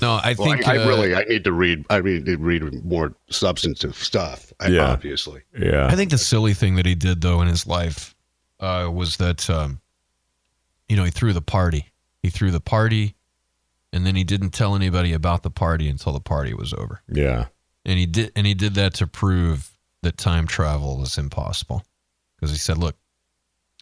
[0.00, 1.84] no, I Well, think I, I uh, really I need to read.
[1.90, 4.52] I need to read more substantive stuff.
[4.68, 4.86] Yeah.
[4.90, 5.86] Obviously, Yeah.
[5.86, 8.14] I think the silly thing that he did though in his life
[8.60, 9.80] uh, was that um,
[10.88, 11.92] you know he threw the party.
[12.22, 13.14] He threw the party,
[13.92, 17.00] and then he didn't tell anybody about the party until the party was over.
[17.08, 17.46] Yeah.
[17.86, 19.70] And he did, and he did that to prove
[20.04, 21.82] that time travel is impossible.
[22.36, 22.96] Because he said, "Look,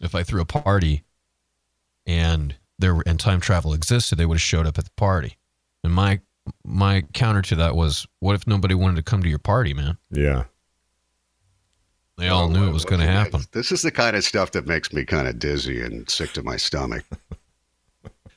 [0.00, 1.04] if I threw a party,
[2.06, 5.36] and there were, and time travel existed, they would have showed up at the party."
[5.84, 6.20] And my
[6.64, 9.98] my counter to that was, "What if nobody wanted to come to your party, man?
[10.10, 10.44] Yeah.
[12.18, 14.66] They all knew it was going to happen." This is the kind of stuff that
[14.66, 17.04] makes me kind of dizzy and sick to my stomach.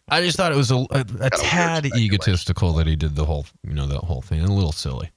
[0.07, 3.25] I just thought it was a, a, a weird tad egotistical that he did the
[3.25, 5.09] whole, you know, that whole thing, and a little silly.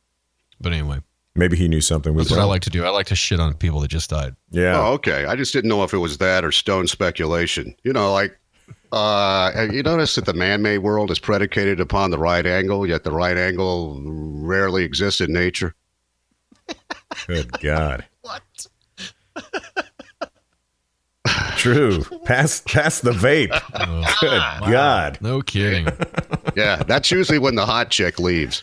[0.61, 1.01] But anyway,
[1.35, 2.85] Maybe he knew something we That's what I like to do.
[2.85, 4.35] I like to shit on people that just died.
[4.51, 4.81] Yeah.
[4.81, 5.25] Oh, okay.
[5.25, 7.77] I just didn't know if it was that or stone speculation.
[7.85, 8.37] You know, like,
[8.91, 13.13] uh, you notice that the man-made world is predicated upon the right angle, yet the
[13.13, 15.75] right angle rarely exists in nature?
[17.27, 18.05] Good God.
[18.23, 18.43] What?
[21.57, 22.03] True.
[22.25, 23.51] Pass pass the vape.
[23.75, 25.19] Oh, Good God.
[25.21, 25.87] no kidding.
[26.57, 28.63] Yeah, that's usually when the hot chick leaves.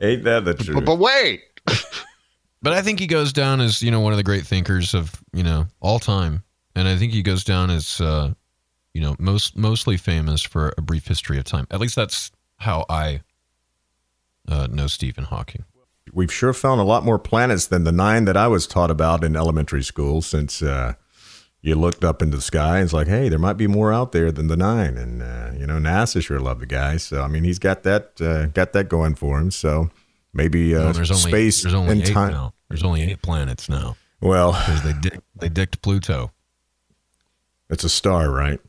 [0.00, 0.84] Ain't that the But, truth?
[0.84, 1.42] but wait,
[2.60, 5.12] But I think he goes down as you know one of the great thinkers of
[5.32, 6.42] you know all time,
[6.74, 8.32] and I think he goes down as uh,
[8.94, 11.66] you know most mostly famous for a brief history of time.
[11.70, 13.20] At least that's how I
[14.48, 15.64] uh, know Stephen Hawking.
[16.12, 19.22] We've sure found a lot more planets than the nine that I was taught about
[19.22, 20.94] in elementary school since uh,
[21.60, 24.12] you looked up into the sky and it's like, hey, there might be more out
[24.12, 24.96] there than the nine.
[24.96, 26.96] And, uh, you know, NASA sure loved the guy.
[26.98, 29.50] So, I mean, he's got that, uh, got that going for him.
[29.50, 29.90] So
[30.32, 32.32] maybe uh, Well, there's only space there's only and eight time.
[32.32, 32.54] now.
[32.68, 36.32] There's only eight planets now Well, because they dick, they dicked Pluto.
[37.70, 38.60] it's a star, right?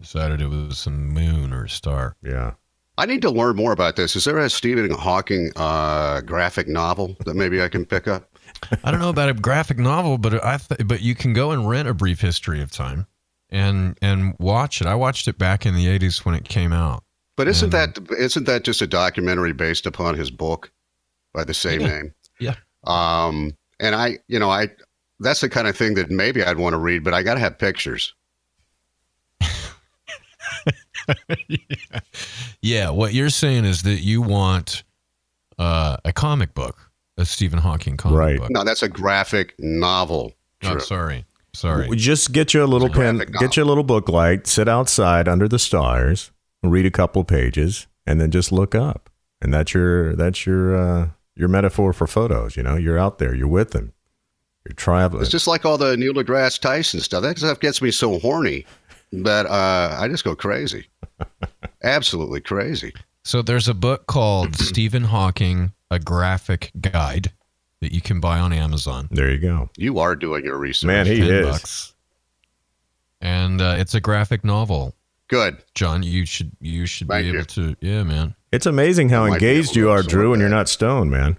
[0.00, 2.16] Decided it was some moon or a star.
[2.22, 2.52] Yeah.
[2.96, 4.14] I need to learn more about this.
[4.16, 8.38] Is there a Stephen Hawking uh, graphic novel that maybe I can pick up?
[8.84, 11.68] I don't know about a graphic novel, but I th- but you can go and
[11.68, 13.06] rent a brief history of time
[13.48, 14.86] and and watch it.
[14.86, 17.02] I watched it back in the 80s when it came out.
[17.36, 20.70] But isn't And- that isn't that just a documentary based upon his book
[21.32, 21.86] by the same Yeah.
[21.88, 22.14] name?
[22.40, 22.54] Yeah.
[22.84, 24.68] Um, and I, you know, I
[25.20, 27.40] that's the kind of thing that maybe I'd want to read, but I got to
[27.40, 28.14] have pictures.
[29.40, 29.48] Yeah,
[32.62, 34.82] yeah, what you're saying is that you want
[35.58, 36.89] uh, a comic book,
[37.20, 38.38] a Stephen Hawking comic Right.
[38.38, 38.50] book.
[38.50, 40.32] No, that's a graphic novel.
[40.64, 41.24] Oh, sorry.
[41.52, 41.88] Sorry.
[41.88, 44.68] We Just get you a little pen, graphic get you a little book light, sit
[44.68, 46.30] outside under the stars,
[46.62, 49.10] read a couple pages, and then just look up.
[49.42, 52.56] And that's your that's your uh, your metaphor for photos.
[52.56, 53.92] You know, you're out there, you're with them,
[54.66, 55.22] you're traveling.
[55.22, 57.22] It's just like all the Neil deGrasse Tyson stuff.
[57.22, 58.64] That stuff gets me so horny
[59.12, 60.86] that uh, I just go crazy.
[61.82, 62.92] Absolutely crazy.
[63.24, 67.32] So there's a book called Stephen Hawking: A Graphic Guide
[67.80, 69.08] that you can buy on Amazon.
[69.10, 70.86] there you go, You are doing your research.
[70.86, 71.06] man.
[71.06, 71.46] He 10 is.
[71.46, 71.94] bucks.
[73.20, 74.94] And uh, it's a graphic novel.
[75.28, 75.58] Good.
[75.74, 78.34] John, you should you should Thank be able to yeah, man.
[78.50, 81.38] It's amazing how I engaged you are, Drew, and you're not stoned, man.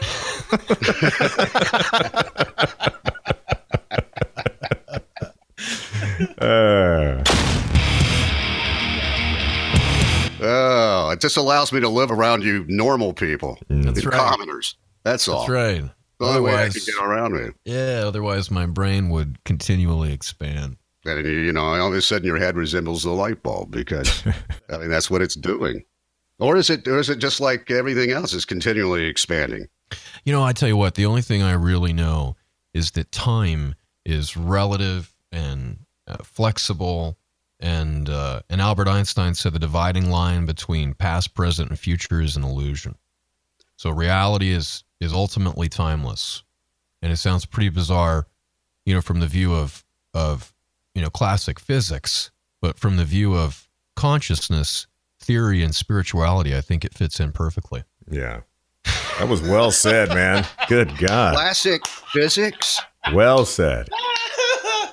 [6.38, 7.22] uh,
[10.42, 14.18] Oh, it just allows me to live around you normal people, That's you right.
[14.18, 14.76] commoners.
[15.04, 15.40] That's all.
[15.40, 15.84] That's right.
[16.18, 17.54] The only way I Otherwise, can get around it.
[17.64, 18.02] yeah.
[18.06, 20.76] Otherwise, my brain would continually expand.
[21.04, 24.22] And you you know, all of a sudden your head resembles the light bulb because
[24.70, 25.82] I mean that's what it's doing.
[26.38, 29.66] Or is it or is it just like everything else is continually expanding?
[30.24, 32.36] You know, I tell you what, the only thing I really know
[32.72, 33.74] is that time
[34.04, 37.18] is relative and uh, flexible.
[37.62, 42.36] And uh, and Albert Einstein said the dividing line between past, present, and future is
[42.36, 42.96] an illusion.
[43.76, 46.42] So reality is is ultimately timeless,
[47.00, 48.26] and it sounds pretty bizarre,
[48.84, 50.52] you know, from the view of of
[50.92, 54.88] you know classic physics, but from the view of consciousness,
[55.20, 57.84] theory, and spirituality, I think it fits in perfectly.
[58.10, 58.40] yeah,
[59.20, 60.44] that was well said, man.
[60.68, 62.80] Good God, Classic physics?
[63.12, 63.88] well said.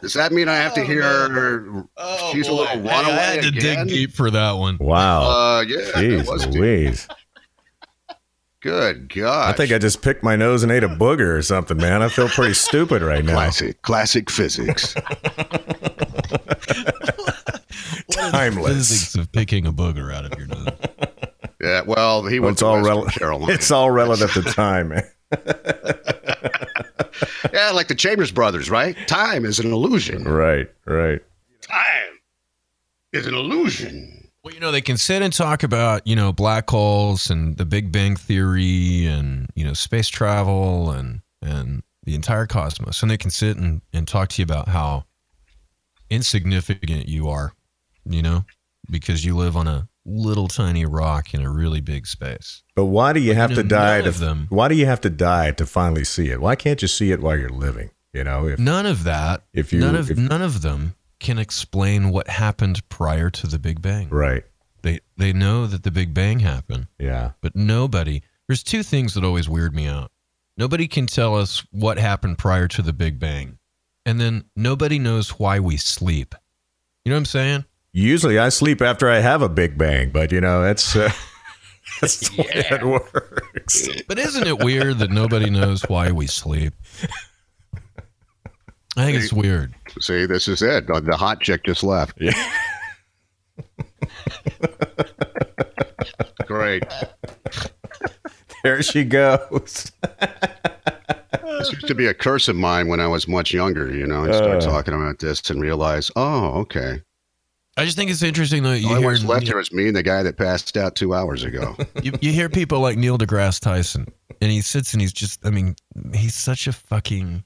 [0.02, 1.02] Does that mean I have to hear
[2.32, 3.88] she's a little I runaway had to again?
[3.88, 4.78] dig deep for that one.
[4.80, 6.46] Wow, Uh, yeah, it was.
[6.48, 7.08] Louise.
[8.62, 9.54] Good God.
[9.54, 12.02] I think I just picked my nose and ate a booger or something, man.
[12.02, 13.34] I feel pretty stupid right now.
[13.34, 14.94] classic, classic physics.
[18.12, 18.68] Timeless.
[18.90, 20.68] Physics of picking a booger out of your nose.
[21.62, 23.54] yeah, well, he Well, went it's to all Western rel- Carolina.
[23.54, 25.04] It's all relative to time, man.
[27.54, 28.96] yeah, like the Chambers brothers, right?
[29.08, 30.24] Time is an illusion.
[30.24, 31.22] Right, right.
[31.62, 32.20] Time
[33.14, 34.30] is an illusion.
[34.44, 37.66] Well, you know, they can sit and talk about, you know, black holes and the
[37.66, 43.02] Big Bang Theory and, you know, space travel and and the entire cosmos.
[43.02, 45.06] And they can sit and, and talk to you about how
[46.10, 47.54] insignificant you are,
[48.06, 48.46] you know,
[48.90, 52.64] because you live on a little tiny rock in a really big space.
[52.76, 55.52] But why do you have to die to them- why do you have to die
[55.52, 56.42] to finally see it?
[56.42, 57.92] Why can't you see it while you're living?
[58.14, 61.38] You know, if None of that, If you- none of if- none of them can
[61.38, 64.10] explain what happened prior to the Big Bang.
[64.10, 64.44] right.
[64.82, 67.32] They they know that the Big Bang happened, Yeah.
[67.42, 68.22] but nobody.
[68.48, 70.12] There's two things that always weird me out.
[70.58, 73.60] Nobody can tell us what happened prior to the Big Bang,
[74.06, 76.34] and then nobody knows why we sleep.
[77.04, 77.66] You know what I'm saying?
[77.92, 81.12] Usually I sleep after I have a big bang, but you know, it's uh,
[82.02, 83.88] That's the way it works.
[84.08, 86.74] But isn't it weird that nobody knows why we sleep?
[88.96, 89.74] I think it's weird.
[90.00, 90.88] See, this is it.
[90.88, 92.18] The hot chick just left.
[92.22, 92.32] Yeah.
[96.46, 96.84] Great.
[98.64, 99.92] There she goes.
[101.32, 103.94] This used to be a curse of mine when I was much younger.
[103.94, 104.72] You know, I started Uh.
[104.72, 107.02] talking about this and realize, oh, okay.
[107.80, 109.88] I just think it's interesting that The you only hear one's left here is me
[109.88, 111.76] and the guy that passed out two hours ago.
[112.04, 114.08] you, you hear people like Neil deGrasse Tyson,
[114.42, 115.76] and he sits and he's just, I mean,
[116.14, 117.44] he's such a fucking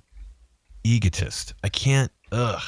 [0.83, 1.53] egotist.
[1.63, 2.61] I can't, ugh.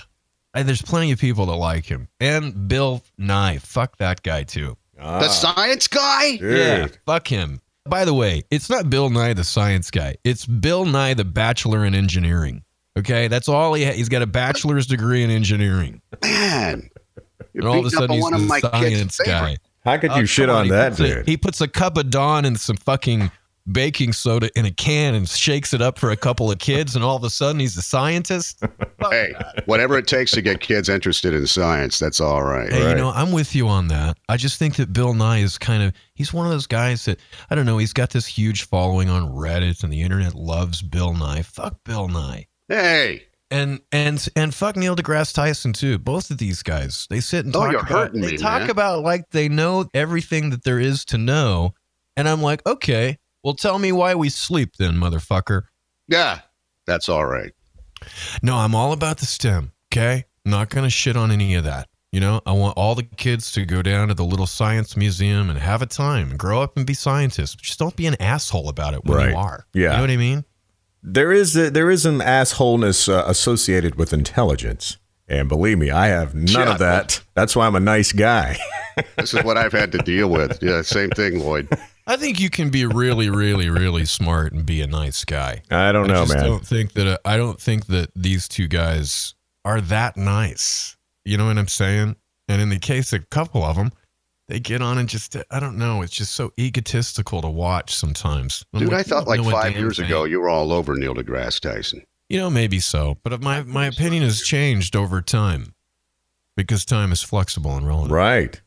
[0.53, 2.07] I, there's plenty of people that like him.
[2.19, 4.77] And Bill Nye, fuck that guy too.
[4.99, 5.19] Ah.
[5.19, 6.37] the science guy?
[6.37, 6.57] Dude.
[6.57, 7.61] Yeah, fuck him.
[7.87, 10.15] By the way, it's not Bill Nye the science guy.
[10.23, 12.63] It's Bill Nye the bachelor in engineering.
[12.97, 13.83] Okay, that's all he.
[13.83, 16.89] Ha- he's got a bachelor's degree in engineering, Man.
[17.53, 19.57] You're and all of a sudden he's one the my science guy.
[19.83, 21.27] How could you Oh, shit on that puts a- dude?
[21.27, 23.29] he puts a cup of Dawn and some fucking
[23.71, 27.03] baking soda in a can and shakes it up for a couple of kids, and
[27.03, 28.61] all of a sudden he's a scientist.
[29.11, 29.33] Hey,
[29.65, 32.71] whatever it takes to get kids interested in science, that's all right.
[32.73, 32.89] Hey, Right.
[32.91, 34.17] you know, I'm with you on that.
[34.29, 37.19] I just think that Bill Nye is kind of he's one of those guys that
[37.51, 41.13] I don't know, he's got this huge following on Reddit and the internet loves Bill
[41.13, 41.43] Nye.
[41.43, 42.47] Fuck Bill Nye.
[42.67, 45.97] Hey, And and and fuck Neil deGrasse Tyson too.
[45.97, 48.69] Both of these guys, they sit and Oh, talk you're about they me, talk man.
[48.69, 51.73] about like they know everything that there is to know.
[52.17, 55.63] And I'm like, okay, well tell me why we sleep then, motherfucker.
[56.07, 56.41] yeah,
[56.85, 57.53] that's all right.
[58.43, 59.71] No, I'm all about the STEM.
[59.91, 60.25] Okay.
[60.45, 61.87] I'm not going to shit on any of that.
[62.11, 65.49] You know, I want all the kids to go down to the little science museum
[65.49, 67.55] and have a time and grow up and be scientists.
[67.55, 69.29] Just don't be an asshole about it when Right.
[69.31, 69.65] you are.
[69.73, 69.91] Yeah.
[69.91, 70.45] You know what I mean?
[71.07, 76.07] There is a, there is an assholeness uh, associated with intelligence, and believe me, I
[76.07, 76.73] have none Yeah.
[76.73, 77.21] of that.
[77.35, 78.57] That's why I'm a nice guy.
[79.17, 80.63] This is what I've had to deal with.
[80.63, 81.67] Yeah, same thing, Lloyd.
[82.07, 85.63] I think you can be really, really, really smart and be a nice guy.
[85.69, 86.43] I don't I know, just man.
[86.45, 90.95] I don't think that uh, I don't think that these two guys are that nice.
[91.25, 92.15] You know what I'm saying?
[92.47, 93.91] And in the case of a couple of them,
[94.47, 96.01] they get on and just I don't know.
[96.01, 98.63] It's just so egotistical to watch sometimes.
[98.73, 100.05] I'm Dude, like, I thought like five years thing.
[100.05, 102.03] ago you were all over Neil deGrasse Tyson.
[102.29, 105.73] You know, maybe so, but my my opinion has changed over time
[106.57, 108.11] because time is flexible and relative.
[108.11, 108.61] Right.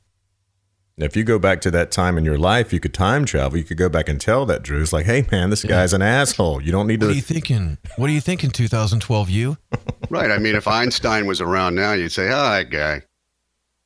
[1.01, 3.57] If you go back to that time in your life, you could time travel.
[3.57, 4.83] You could go back and tell that Drew.
[4.83, 6.61] It's like, hey man, this guy's an asshole.
[6.61, 7.17] You don't need What are to.
[7.17, 7.79] you thinking?
[7.97, 8.51] What are you thinking?
[8.51, 9.57] 2012, you?
[10.11, 10.31] Right.
[10.31, 13.03] I mean, if Einstein was around now, you'd say, oh, that guy.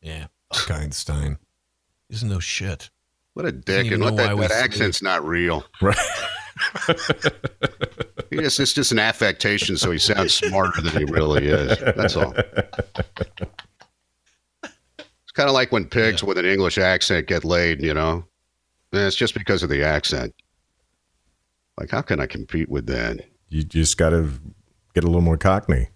[0.00, 0.26] Yeah,
[0.70, 1.36] Einstein.
[2.12, 2.90] He's no shit.
[3.32, 3.90] What a dick.
[3.90, 5.64] And what that, that accent's not real.
[5.80, 5.96] Right.
[8.28, 11.78] He just, it's just an affectation so he sounds smarter than he really is.
[11.96, 12.34] That's all.
[14.62, 18.26] It's kind of like when pigs with an English accent get laid, you know?
[18.92, 20.34] And it's just because of the accent.
[21.78, 23.20] Like, how can I compete with that?
[23.48, 24.28] You just got to
[24.94, 25.88] get a little more cockney.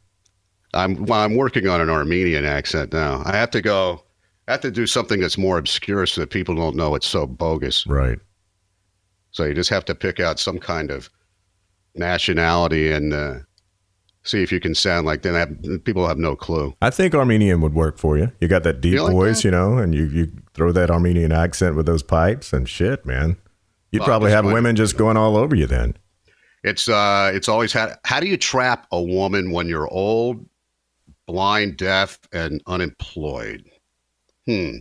[0.72, 3.22] I'm well, I'm working on an Armenian accent now.
[3.26, 4.02] I have to go.
[4.48, 7.26] I have to do something that's more obscure so that people don't know it's so
[7.26, 7.86] bogus.
[7.86, 8.18] Right.
[9.32, 11.10] So you just have to pick out some kind of
[11.94, 13.34] nationality and uh,
[14.22, 16.74] see if you can sound like then Have, people have no clue.
[16.80, 18.30] I think Armenian would work for you.
[18.40, 19.44] You got that deep You like voice, that?
[19.44, 23.36] you know, and you, you throw that Armenian accent with those pipes and shit, man.
[23.92, 25.96] You'd Well, probably have women just going all over you then.
[26.64, 30.44] It's uh, it's always how how do you trap a woman when you're old,
[31.26, 33.64] blind, deaf, and unemployed?
[34.46, 34.76] Hmm.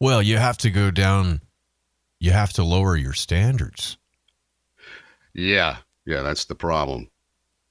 [0.00, 1.40] Well, you have to go down.
[2.20, 3.98] You have to lower your standards.
[5.34, 7.10] Yeah, yeah, that's the problem.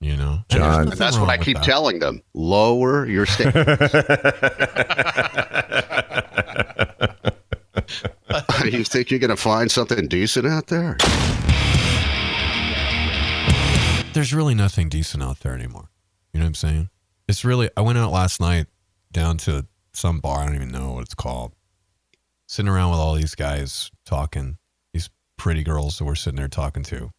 [0.02, 0.90] You know, John.
[0.90, 1.64] And that's what I keep that.
[1.64, 3.94] telling them: lower your standards.
[8.66, 10.98] you think you're gonna find something decent out there?
[14.14, 15.90] There's really nothing decent out there anymore.
[16.34, 16.90] You know what I'm saying?
[17.28, 17.70] It's really.
[17.78, 18.68] I went out last night
[19.12, 20.40] down to some bar.
[20.40, 21.54] I don't even know what it's called.
[22.48, 24.58] Sitting around with all these guys talking,
[24.94, 27.10] these pretty girls that we're sitting there talking to,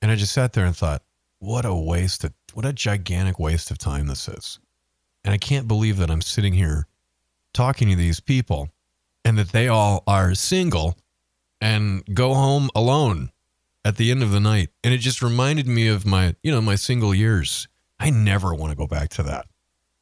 [0.00, 1.02] and I just sat there and thought,
[1.38, 4.58] what a waste of, what a gigantic waste of time this is.
[5.24, 6.86] And I can't believe that I'm sitting here
[7.54, 8.68] talking to these people
[9.24, 10.98] and that they all are single
[11.60, 13.30] and go home alone
[13.84, 14.70] at the end of the night.
[14.82, 17.68] And it just reminded me of my, you know, my single years.
[18.00, 19.46] I never want to go back to that.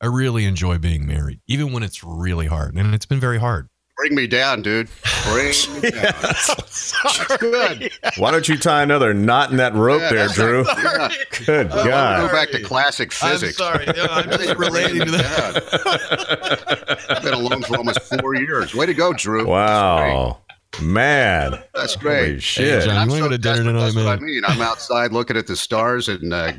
[0.01, 2.75] I really enjoy being married, even when it's really hard.
[2.75, 3.69] And it's been very hard.
[3.97, 4.89] Bring me down, dude.
[5.25, 5.49] Bring
[5.83, 6.15] me down.
[7.39, 7.93] Good.
[8.17, 10.65] Why don't you tie another knot in that rope Yeah, there, that's- Drew?
[10.67, 11.09] Yeah.
[11.45, 12.27] Good Go God.
[12.31, 13.61] Go back to classic physics.
[13.61, 13.87] I'm sorry.
[14.09, 17.01] I'm just relating to that.
[17.11, 18.75] I've been alone for almost four years.
[18.75, 19.47] Way to go, Drew.
[19.47, 20.39] Wow.
[20.81, 22.27] Man, That's great.
[22.27, 22.85] Holy shit.
[22.85, 24.25] John, I'm wanna so go to dinner tonight, that's what I man?
[24.25, 24.43] mean.
[24.47, 26.53] I'm outside looking at the stars and uh,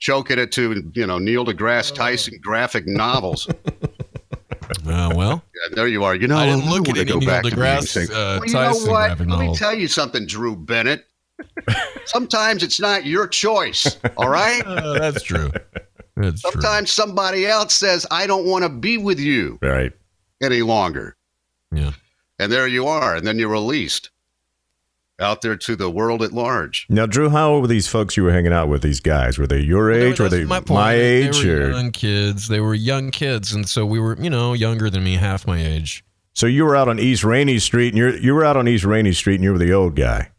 [0.00, 3.46] choking it to you know Neil deGrasse Tyson graphic novels.
[4.86, 6.14] Uh, well, Yeah, there you are.
[6.14, 8.10] You know, I didn't look at wanna any go Neil back to deGrasse sick.
[8.10, 9.06] uh, Well, you know Tyson what?
[9.06, 11.06] graphic Let me tell you something, Drew Bennett.
[12.04, 13.98] Sometimes it's not your choice.
[14.16, 14.62] All right.
[14.66, 15.50] Uh, that's true.
[16.16, 16.50] That's true.
[16.52, 19.92] Sometimes somebody else says, "I don't want to be with you right?
[20.40, 21.16] any longer,"
[21.72, 21.92] Yeah.
[22.38, 24.10] and there you are, and then you're released
[25.20, 26.86] out there to the world at large.
[26.88, 28.82] Now, Drew, how old were these folks you were hanging out with?
[28.82, 30.20] These guys were they your Well, age?
[30.20, 31.40] Were they my, my, age?
[31.42, 32.48] They were or young kids.
[32.48, 35.62] They were young kids, and so we were, you know, younger than me, half my
[35.62, 36.04] age.
[36.34, 38.84] so you were out on East Rainey Street, and you're you were out on East
[38.84, 40.30] Rainey Street, and you were the old guy.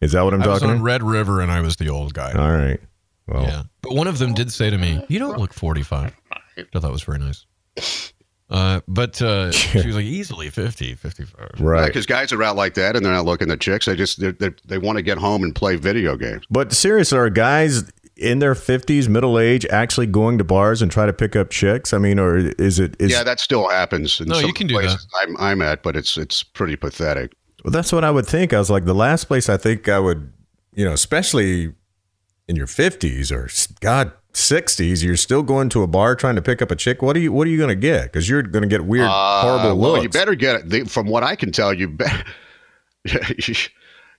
[0.00, 0.76] Is that what I'm I was talking?
[0.76, 2.32] on Red River, and I was the old guy.
[2.32, 2.80] All right.
[3.26, 3.62] Well, Yeah.
[3.82, 6.14] But one of them did say to me, You don't look 45.
[6.32, 8.12] I thought that was very nice.
[8.50, 11.60] Uh, but uh, she was like, Easily 50, 55.
[11.60, 11.86] right.
[11.86, 13.86] Because guys are out like that, and they're not looking at chicks.
[13.86, 16.44] They just they they they want to get home and play video games.
[16.50, 21.06] But seriously, are guys in their 50s, middle age, actually going to bars and try
[21.06, 21.94] to pick up chicks?
[21.94, 22.96] I mean, or is it?
[22.98, 24.20] Is, yeah, that still happens.
[24.20, 27.32] In No, some you can do places I'm, I'm at, but it's it's pretty pathetic.
[27.64, 28.52] Well, that's what I would think.
[28.52, 30.32] I was like, the last place I think I would,
[30.74, 31.74] you know, especially
[32.48, 33.48] in your 50s or
[33.80, 37.02] God 60s, you're still going to a bar trying to pick up a chick.
[37.02, 37.32] What are you?
[37.32, 38.04] What are you going to get?
[38.04, 40.02] Because you're going to get weird, Uh, horrible well, looks.
[40.04, 40.90] you better get it.
[40.90, 42.04] From what I can tell, you be,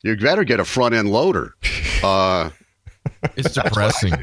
[0.03, 1.53] you better get a front end loader.
[2.03, 2.49] Uh,
[3.35, 4.13] It's depressing.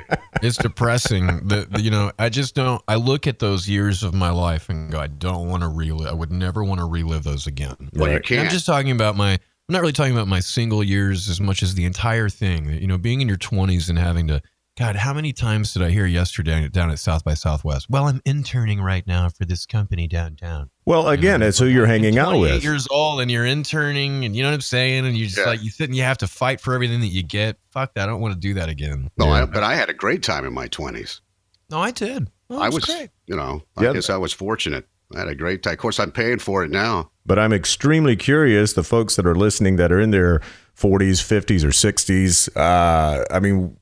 [0.42, 1.46] it's depressing.
[1.46, 2.82] The, the- you know, I just don't.
[2.88, 6.08] I look at those years of my life and go, I don't want to relive.
[6.08, 7.76] I would never want to relive those again.
[7.92, 8.30] well, you Right.
[8.32, 9.30] And I'm just talking about my.
[9.34, 12.68] I'm not really talking about my single years as much as the entire thing.
[12.70, 14.42] You know, being in your 20s and having to.
[14.78, 17.86] God, how many times did I hear yesterday down at South by Southwest?
[17.90, 20.70] Well, I'm interning right now for this company downtown.
[20.86, 22.62] well, again, it's who you're hanging out 28 with.
[22.62, 25.04] years old and you're interning and you know what I'm saying?
[25.04, 25.46] And you just Yeah.
[25.46, 27.58] like, you sit and you have to fight for everything that you get.
[27.72, 28.04] Fuck that.
[28.04, 29.10] I don't want to do that again.
[29.18, 29.32] no, Yeah.
[29.32, 31.22] I, but I had a great time in my twenties.
[31.70, 32.30] No, I did.
[32.48, 33.10] Oh, I was, great.
[33.26, 33.94] you know, I Yeah.
[33.94, 34.86] guess I was fortunate.
[35.14, 35.72] I had a great time.
[35.72, 37.10] Of course, I'm paying for it now.
[37.26, 38.74] But I'm extremely curious.
[38.74, 40.40] The folks that are listening that are in their
[40.74, 43.76] 40s, 50s, or 60s, uh, I mean,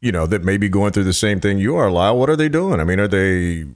[0.00, 2.18] you know, that may be going through the same thing you are, Lisle.
[2.18, 2.80] What are they doing?
[2.80, 3.66] I mean, are they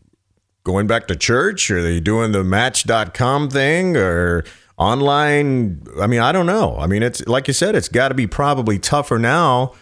[0.64, 1.70] going back to church?
[1.70, 4.45] Are they doing the match.com thing or
[4.79, 5.87] online?
[6.01, 6.77] I mean, I don't know.
[6.79, 9.75] I mean, it's like you said, it's got to be probably tougher now,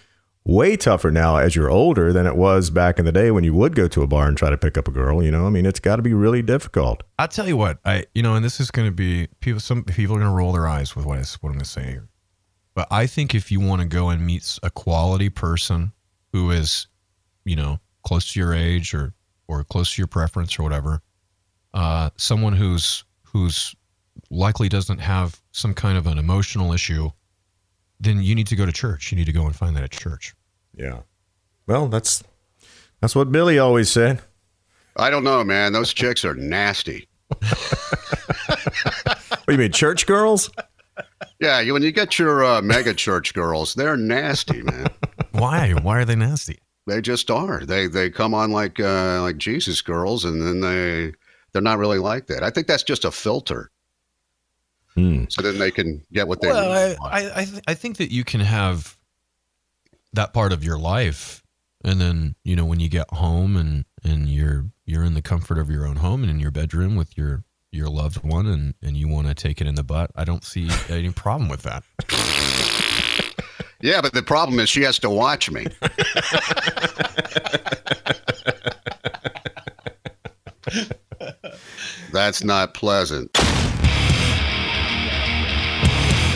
[0.44, 3.54] way tougher now as you're older than it was back in the day when you
[3.54, 5.22] would go to a bar and try to pick up a girl.
[5.22, 7.04] You know, I mean, it's got to be really difficult.
[7.20, 9.60] I'll tell you what, I you know, and this is going to be people.
[9.60, 11.64] Some people are going to roll their eyes with what, I, what I'm going to
[11.64, 12.08] say here,
[12.74, 15.92] but I think if you want to go and meet a quality person
[16.32, 16.86] who is,
[17.44, 19.12] you know, close to your age or
[19.48, 21.02] or close to your preference or whatever,
[21.74, 23.74] uh, someone who's who's
[24.30, 27.10] likely doesn't have some kind of an emotional issue,
[28.00, 29.12] then you need to go to church.
[29.12, 30.34] You need to go and find that at church.
[30.74, 31.00] Yeah.
[31.66, 32.22] Well, that's
[33.00, 34.20] that's what Billy always said.
[34.96, 35.72] I don't know, man.
[35.72, 37.08] Those chicks are nasty.
[39.44, 40.50] What do you mean, church girls?
[41.40, 44.86] Yeah, you, when you get your uh, mega church girls, they're nasty, man.
[45.32, 45.72] Why?
[45.72, 46.58] Why are they nasty?
[46.86, 47.64] They just are.
[47.64, 51.12] They they come on like uh, like Jesus girls, and then they
[51.52, 52.42] they're not really like that.
[52.42, 53.70] I think that's just a filter,
[54.94, 55.24] Hmm.
[55.28, 56.48] so then they can get what they.
[56.48, 57.14] Well, really I want.
[57.14, 58.96] I I, th- I think that you can have
[60.12, 61.42] that part of your life,
[61.84, 65.58] and then you know when you get home and and you're you're in the comfort
[65.58, 68.96] of your own home and in your bedroom with your your loved one, and and
[68.96, 70.10] you want to take it in the butt.
[70.14, 71.82] I don't see any problem with that.
[73.80, 75.66] yeah, but the problem is she has to watch me.
[82.12, 83.30] that's not pleasant.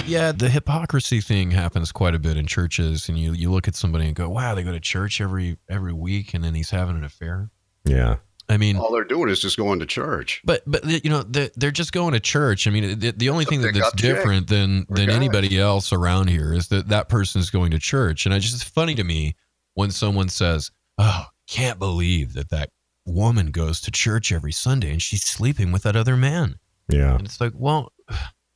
[0.07, 3.75] Yeah, the hypocrisy thing happens quite a bit in churches, and you you look at
[3.75, 6.97] somebody and go, "Wow, they go to church every every week, and then he's having
[6.97, 7.51] an affair."
[7.85, 8.17] Yeah.
[8.49, 10.41] I mean, All they're doing is just going to church.
[10.45, 12.67] But but you know they're, they're just going to church.
[12.67, 15.09] I mean, the, the only So thing that, that's up chick different than or than
[15.09, 15.15] guy.
[15.15, 18.25] anybody else around here is that that person is going to church.
[18.25, 19.35] And I just it's funny to me
[19.75, 22.71] when someone says, "Oh, can't believe that that
[23.05, 26.57] woman goes to church every Sunday and she's sleeping with that other man."
[26.89, 27.17] Yeah.
[27.17, 27.93] And it's like, well,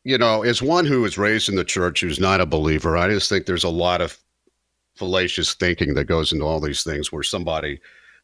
[0.05, 3.09] you know, as one who was raised in the church who's not a believer, I
[3.09, 4.17] just think there's a lot of
[4.97, 7.81] fallacious thinking that goes into all these things where somebody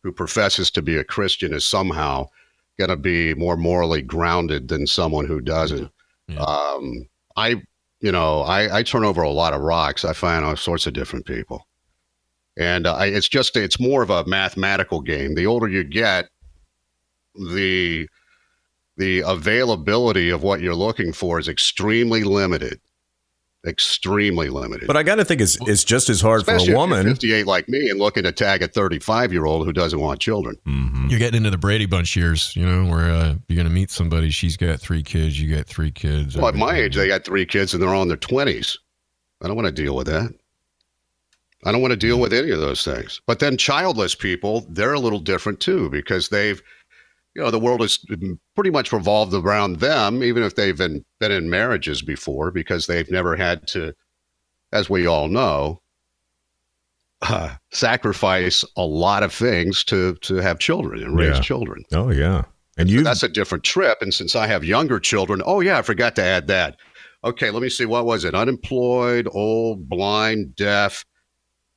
[0.06, 2.28] who professes to be a Christian is somehow
[2.78, 5.90] going to be more morally grounded than someone who doesn't.
[6.28, 6.38] Yeah.
[6.38, 7.60] Um, I,
[8.00, 10.04] you know, I, I turn over a lot of rocks.
[10.04, 11.66] I find all sorts of different people.
[12.56, 15.34] And uh, I, it's just, it's more of a mathematical game.
[15.34, 16.28] The older you get,
[17.34, 18.08] the
[18.96, 22.80] the availability of what you're looking for is extremely limited.
[23.66, 24.86] Extremely limited.
[24.86, 27.06] But I got to think it's it's just as hard Especially for a if woman.
[27.06, 30.20] you're 58 like me and looking to tag a 35 year old who doesn't want
[30.20, 30.56] children.
[30.66, 31.10] Mhm.
[31.10, 33.90] You're getting into the Brady Bunch years, you know, where uh, you're going to meet
[33.90, 34.30] somebody.
[34.30, 35.40] She's got three kids.
[35.40, 36.36] You got three kids.
[36.36, 36.84] Well, at my everything.
[36.86, 38.78] age, they got three kids and they're all in their 20s.
[39.42, 40.32] I don't want to deal with that.
[41.64, 43.20] I don't want to deal with any of those things.
[43.26, 46.62] But then childless people, they're a little different too because they've,
[47.36, 47.98] you know, the world has
[48.54, 53.10] pretty much revolved around them, even if they've been, been in marriages before, because they've
[53.10, 53.92] never had to,
[54.72, 55.82] as we all know,
[57.20, 61.40] uh, sacrifice a lot of things to to have children and raise Yeah.
[61.42, 61.84] children.
[61.92, 62.44] Oh yeah,
[62.78, 63.98] and you that's a different trip.
[64.00, 66.76] And since I have younger children, oh yeah, I forgot to add that.
[67.22, 67.84] Okay, let me see.
[67.84, 68.34] What was it?
[68.34, 71.04] Unemployed, old, blind, deaf,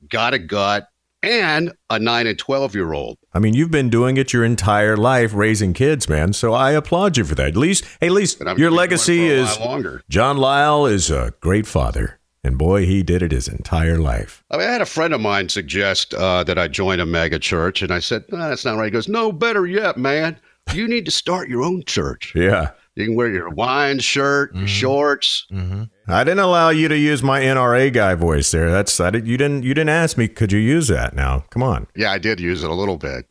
[0.10, 0.88] got a gut,
[1.22, 3.18] and a nine and twelve year old.
[3.34, 6.34] I mean, you've been doing it your entire life, raising kids, man.
[6.34, 7.50] So I applaud you for that.
[7.50, 10.04] At least, at least your gonna be doing legacy it for a is longer.
[10.10, 14.44] John Lisle is a great father, and boy, he did it his entire life.
[14.50, 17.40] I, mean, I had a friend of mine suggest uh, that I join a mega
[17.40, 20.40] church, and I said, no, "That's not right." He goes, "No, better yet, man.
[20.74, 22.34] You need to start your own church.
[22.36, 24.68] Yeah, You can wear your wine shirt, your Mhm.
[24.68, 25.46] shorts.
[25.52, 25.90] Mhm.
[26.08, 28.70] I didn't allow you to use my NRA guy voice there.
[28.72, 30.28] That's I did, you didn't you didn't ask me.
[30.28, 31.46] Could you use that now?
[31.52, 31.88] Come on.
[31.96, 33.26] Yeah, I did use it a little bit.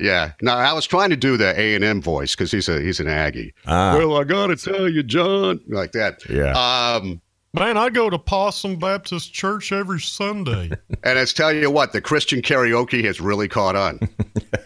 [0.00, 0.32] Yeah.
[0.42, 2.98] Now I was trying to do the A and M voice because he's a he's
[3.00, 3.54] an Aggie.
[3.66, 6.20] Ah, Well, I gotta tell you, John, like that.
[6.28, 6.52] yeah.
[6.52, 7.20] Um,
[7.54, 10.70] Man, I go to Possum Baptist Church every Sunday.
[11.04, 13.98] and it's tell you what, the Christian karaoke has really caught on.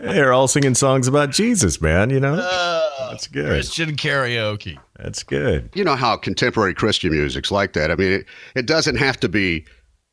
[0.00, 2.10] They're all singing songs about Jesus, man.
[2.10, 3.46] You know, uh, that's good.
[3.46, 4.78] Christian karaoke.
[4.98, 5.70] That's good.
[5.74, 7.90] you know how contemporary Christian music's like that.
[7.90, 9.64] I mean, it, it doesn't have to be.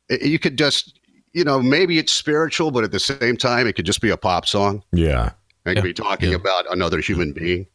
[0.08, 0.98] it- you could just,
[1.32, 4.16] you know, maybe it's spiritual, but at the same time, it could just be a
[4.16, 4.82] pop song.
[4.92, 5.30] Yeah.
[5.64, 6.36] It could Yeah, be talking yeah.
[6.36, 7.66] about another human being.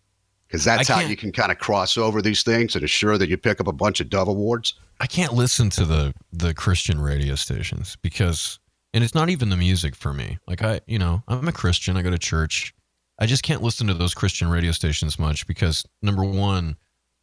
[0.48, 3.30] Because that's I how you can kind of cross over these things and assure that
[3.30, 4.74] you pick up a bunch of Dove Awards.
[5.00, 8.60] I can't listen to the the Christian radio stations because
[8.94, 10.38] and it's not even the music for me.
[10.48, 12.74] Like I, you know, I'm a Christian, I go to church.
[13.20, 16.76] I just can't listen to those Christian radio stations much because number 1,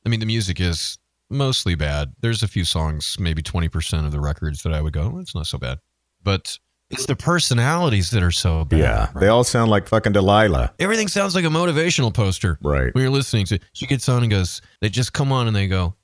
[0.04, 0.96] I mean the music is
[1.28, 2.12] mostly bad.
[2.20, 5.34] There's a few songs, maybe 20% of the records that I would go, "Oh, it's
[5.34, 5.78] not so bad.
[6.22, 6.58] But
[6.90, 8.78] it's the personalities that are so bad.
[8.78, 9.08] Yeah.
[9.20, 10.72] They all sound like fucking Delilah.
[10.78, 12.94] Everything sounds like a motivational poster Right.
[12.94, 15.66] when you're listening to she gets on and goes they just come on and they
[15.66, 15.94] go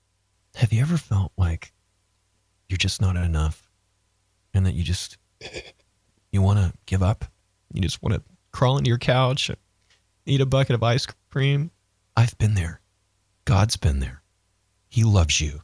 [0.57, 1.73] have you ever felt like
[2.69, 3.71] you're just not enough
[4.53, 5.17] and that you just
[6.33, 7.25] you want to give up
[7.73, 8.23] you just want to
[8.53, 9.51] crawl into your couch
[10.27, 11.71] eat a bucket of ice cream
[12.17, 12.81] i've been there
[13.45, 14.23] god's been there
[14.89, 15.61] he loves you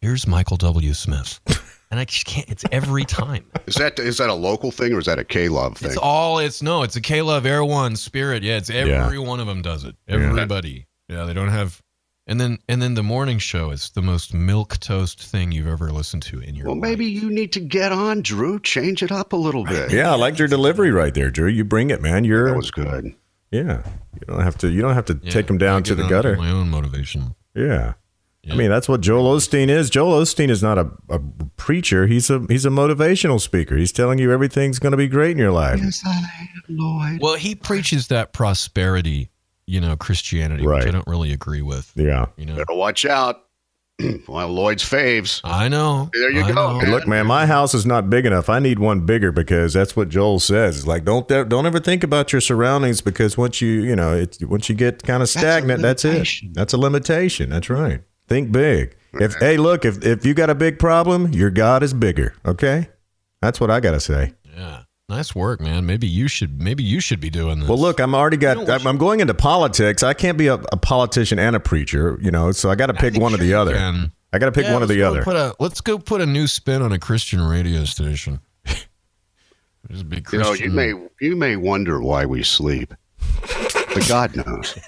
[0.00, 1.40] here's michael w smith
[1.90, 4.98] and i just can't it's every time Is that is that a local thing or
[4.98, 5.88] is that a K Love thing?
[5.88, 8.42] it's all it's no, it's a K Love Air One Spirit.
[8.42, 9.94] Yeah, it's every one of them does it.
[10.08, 10.86] Everybody.
[11.08, 11.24] Yeah.
[11.24, 11.82] they don't have
[12.28, 15.90] and then and then the morning show is the most milk toast thing you've ever
[15.90, 16.82] listened to in your well, life.
[16.82, 18.60] maybe you need to get on, Drew.
[18.60, 19.90] Change it up a little bit.
[19.92, 21.48] Yeah, I liked your delivery right there, Drew.
[21.48, 22.24] You bring it, man.
[22.24, 23.14] You're That was good.
[23.50, 23.82] yeah.
[24.14, 24.68] You don't have to.
[24.68, 26.36] You don't have to Yeah, take them down I to get the on gutter.
[26.36, 27.34] My own motivation.
[27.54, 27.94] Yeah.
[28.44, 28.54] Yeah.
[28.54, 29.90] I mean, that's what Joel Osteen is.
[29.90, 31.18] Joel Osteen is not a, a
[31.56, 32.06] preacher.
[32.06, 33.76] He's a he's a motivational speaker.
[33.76, 35.80] He's telling you everything's going to be great in your life.
[35.82, 37.20] Yes, I am, Lloyd.
[37.20, 39.28] Well, he preaches that prosperity,
[39.68, 41.92] you know, Christianity, which I don't really agree with.
[41.94, 42.26] Yeah.
[42.36, 43.44] You know, Better watch out.
[44.28, 45.40] well, Lloyd's faves.
[45.44, 46.08] I know.
[46.12, 46.90] There you I go, man.
[46.90, 48.48] Look, man, my house is not big enough.
[48.48, 50.78] I need one bigger because that's what Joel says.
[50.78, 54.42] It's like don't don't ever think about your surroundings because once you you know it's
[54.42, 56.28] once you get kind of stagnant, that's, it.
[56.52, 57.50] That's a limitation.
[57.50, 58.00] That's right.
[58.28, 58.96] Think big.
[59.14, 59.44] If mm-hmm.
[59.44, 62.34] hey, look, if if you got a big problem, your God is bigger.
[62.46, 62.88] Okay,
[63.42, 64.32] that's what I got to say.
[64.56, 64.82] Yeah.
[65.08, 65.86] Nice work, man.
[65.86, 67.68] Maybe you should maybe you should be doing this.
[67.68, 68.68] Well, look, I'm already got.
[68.68, 70.02] I'm, I'm going into politics.
[70.02, 72.52] I can't be a, a politician and a preacher, you know.
[72.52, 73.72] So I got to pick one or the other.
[73.74, 74.12] can.
[74.34, 75.22] I got to pick Yeah, one or the other.
[75.22, 78.40] Put a, let's go put a new spin on a Christian radio station.
[78.66, 80.70] Just be big You know, Christian.
[80.70, 80.92] you may
[81.22, 82.92] you may wonder why we sleep,
[83.40, 84.78] but God knows.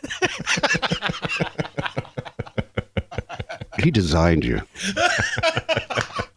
[3.83, 4.61] he designed you.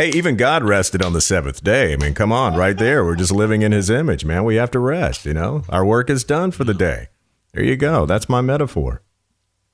[0.00, 1.92] Hey, even God rested on the seventh day.
[1.92, 3.04] I mean, come on, right there.
[3.04, 4.44] We're just living in His image, man.
[4.44, 5.26] We have to rest.
[5.26, 7.08] You know, our work is done for the day.
[7.52, 8.06] There you go.
[8.06, 9.02] That's my metaphor.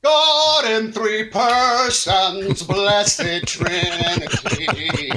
[0.02, 5.12] God in three persons, blessed Trinity.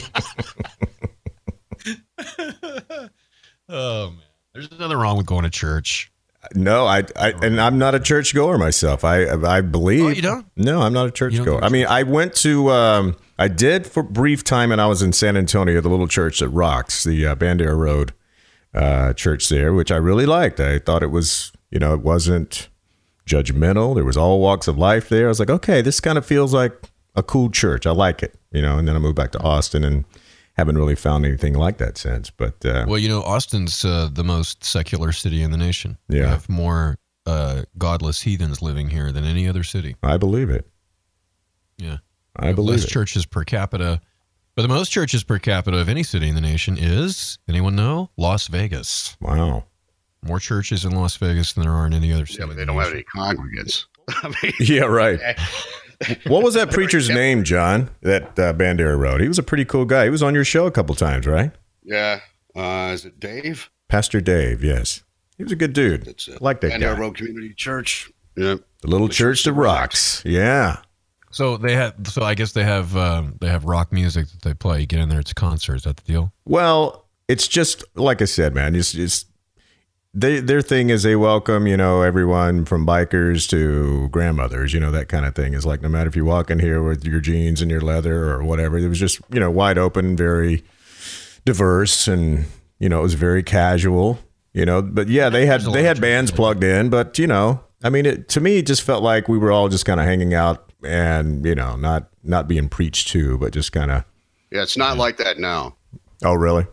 [3.69, 4.19] oh man,
[4.53, 6.11] there's nothing wrong with going to church.
[6.55, 9.03] No, I, I and I'm not a church goer myself.
[9.03, 10.03] I I believe.
[10.05, 10.45] Oh, you don't?
[10.55, 11.63] No, I'm not a church goer.
[11.63, 12.69] I mean, I went to.
[12.71, 16.39] Um, I did for brief time, and I was in San Antonio, the little church
[16.39, 18.13] that rocks, the uh, Bandera Road
[18.73, 20.59] uh, church there, which I really liked.
[20.59, 22.69] I thought it was, you know, it wasn't
[23.27, 23.93] judgmental.
[23.93, 25.25] There was all walks of life there.
[25.25, 26.73] I was like, okay, this kind of feels like
[27.15, 27.85] a cool church.
[27.85, 28.77] I like it, you know.
[28.77, 30.05] And then I moved back to Austin and
[30.57, 32.29] haven't really found anything like that since.
[32.29, 35.97] But uh, Well, you know, Austin's uh, the most secular city in the nation.
[36.09, 36.29] We Yeah.
[36.29, 39.95] have more uh, godless heathens living here than any other city.
[40.01, 40.67] I believe it.
[41.77, 41.97] Yeah.
[42.35, 42.89] I believe less it.
[42.89, 44.01] churches per capita.
[44.55, 48.09] But the most churches per capita of any city in the nation is, anyone know?
[48.17, 49.15] Las Vegas.
[49.21, 49.65] Wow.
[50.23, 52.39] More churches in Las Vegas than there are in any other city.
[52.41, 53.85] Yeah, but they the don't have any congregants.
[54.09, 55.19] I mean, Yeah, right.
[56.27, 57.89] what was that preacher's name, John?
[58.01, 59.21] That uh, Bandera Road.
[59.21, 60.05] He was a pretty cool guy.
[60.05, 61.51] He was on your show a couple times, right?
[61.83, 62.19] yeah.
[62.55, 63.69] Uh, is it Dave?
[63.87, 64.63] Pastor Dave.
[64.63, 65.03] Yes,
[65.37, 66.05] he was a good dude.
[66.05, 66.41] That's it.
[66.41, 66.99] like that Bandera guy.
[66.99, 68.11] Road Community Church.
[68.35, 68.55] Yeah.
[68.81, 70.23] The little church that rocks.
[70.25, 70.77] Yeah.
[71.29, 71.93] So they have.
[72.05, 72.97] So I guess they have.
[72.97, 74.81] Um, they have rock music that they play.
[74.81, 75.75] You get in there, it's a concert.
[75.75, 76.33] Is that the deal?
[76.45, 78.73] Well, it's just like I said, man.
[78.73, 79.26] It's just
[80.13, 84.73] they their thing is they welcome you know everyone from bikers to grandmothers.
[84.73, 86.81] You know that kind of thing is like no matter if you walk in here
[86.81, 88.77] with your jeans and your leather or whatever.
[88.77, 90.63] It was just you know wide open, very
[91.45, 92.45] diverse, and
[92.79, 94.19] you know it was very casual.
[94.53, 97.89] You know, but yeah, they had they had bands plugged in, but you know, I
[97.89, 100.33] mean, it, to me, it just felt like we were all just kind of hanging
[100.33, 104.03] out and you know not not being preached to, but just kind of.
[104.51, 105.75] Yeah, it's not like that now.
[106.23, 106.65] Oh, really?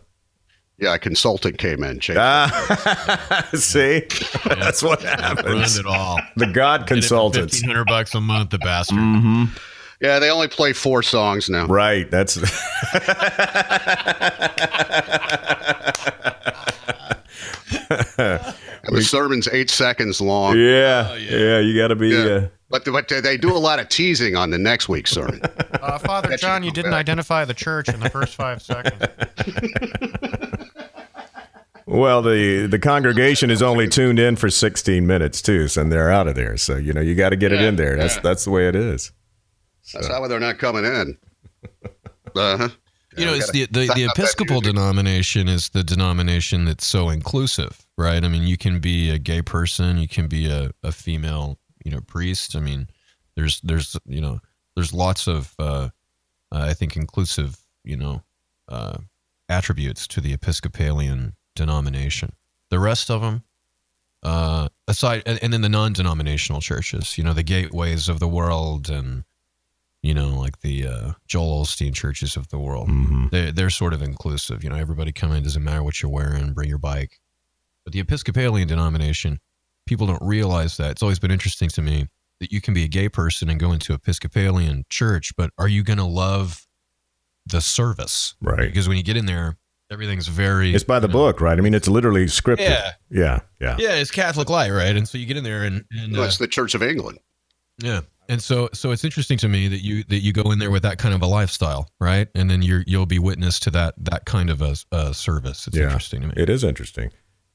[0.78, 2.00] Yeah, a consultant came in.
[2.00, 4.00] Changed Ah, see,
[4.44, 5.78] that's what Ruined happens.
[5.78, 6.18] it all.
[6.36, 8.98] The God consultants, Fifteen hundred bucks a month, the bastard.
[10.00, 11.66] Yeah, they only play four songs now.
[11.66, 12.10] right?
[12.10, 12.34] That's
[18.88, 20.58] the sermon's eight seconds long.
[20.58, 21.58] yeah, yeah.
[21.60, 22.08] You got to be.
[22.10, 22.24] Yeah.
[22.24, 25.40] Uh, But, but they do a lot of teasing on the next week's sermon.
[25.80, 27.00] Uh, Father That John, you didn't back.
[27.00, 29.00] identify the church in the first five seconds.
[31.94, 36.28] well, the the congregation is only tuned in for 16 minutes too, so they're out
[36.28, 36.56] of there.
[36.56, 37.96] So you know you got to get it in there.
[37.96, 38.22] That's yeah.
[38.22, 39.12] that's the way it is.
[39.92, 41.18] That's how they're not coming in.
[42.36, 42.68] Uh-huh.
[43.16, 48.22] You know, we the the, the Episcopal denomination is the denomination that's so inclusive, right?
[48.24, 51.92] I mean, you can be a gay person, you can be a, a female, you
[51.92, 52.56] know, priest.
[52.56, 52.88] I mean,
[53.36, 54.40] there's there's you know
[54.74, 55.90] there's lots of uh,
[56.50, 58.22] uh, I think inclusive you know
[58.68, 58.98] uh,
[59.48, 62.32] attributes to the Episcopalian denomination.
[62.70, 63.44] The rest of them,
[64.22, 68.88] uh, aside and, and then the non-denominational churches, you know, the gateways of the world
[68.88, 69.24] and
[70.02, 72.90] you know, like the uh, Joel Osteen churches of the world.
[72.90, 73.30] Mhm.
[73.30, 74.62] They're, they're sort of inclusive.
[74.62, 77.20] You know, everybody come in, doesn't matter what you're wearing, bring your bike.
[77.84, 79.40] But the Episcopalian denomination,
[79.86, 80.90] people don't realize that.
[80.90, 82.08] It's always been interesting to me
[82.40, 85.82] that you can be a gay person and go into Episcopalian church, but are you
[85.82, 86.66] going to love
[87.46, 88.34] the service?
[88.42, 88.66] Right.
[88.68, 89.56] Because when you get in there,
[89.94, 90.74] everything's very.
[90.74, 91.56] It's by the you know, book, right?
[91.58, 92.58] I mean, it's literally scripted.
[92.68, 92.90] Yeah.
[93.10, 93.40] Yeah.
[93.60, 93.76] Yeah.
[93.78, 94.94] Yeah, it's Catholic light, right?
[94.94, 97.18] And so you get in there and, and No, uh, it's the Church of England.
[97.78, 98.00] Yeah.
[98.28, 100.82] And so so it's interesting to me that you that you go in there with
[100.82, 102.28] that kind of a lifestyle, right?
[102.34, 105.66] And then you're you'll be witness to that that kind of a, a service.
[105.66, 105.84] It's Yeah.
[105.84, 106.34] interesting to me.
[106.36, 107.10] It is interesting.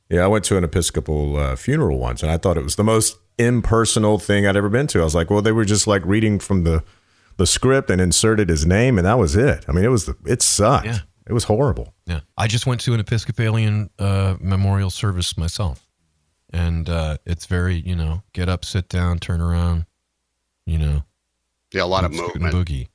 [0.10, 2.84] Yeah, I went to an Episcopal uh, funeral once, and I thought it was the
[2.84, 5.02] most impersonal thing I'd ever been to.
[5.02, 6.84] I was like, well, they were just like reading from the
[7.38, 9.66] the script and inserted his name, and that was it.
[9.68, 10.86] I mean, it was the, it sucked.
[10.86, 11.00] Yeah.
[11.30, 11.94] It was horrible.
[12.08, 12.22] yeah.
[12.38, 15.88] I just went to an Episcopalian uh, memorial service myself.
[16.52, 19.86] And uh, it's very, you know, get up, sit down, turn around,
[20.66, 21.04] you know,
[21.72, 22.68] Yeah, a lot of scoot and movement.
[22.68, 22.88] boogie.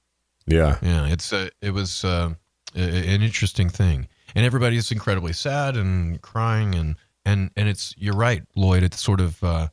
[0.47, 2.35] Yeah, Yeah, it's uh, it was uh,
[2.75, 7.69] a- a- an interesting thing, and everybody is incredibly sad and crying, and and and
[7.69, 8.83] it's you're right, Lloyd.
[8.83, 9.69] It's sort of uh,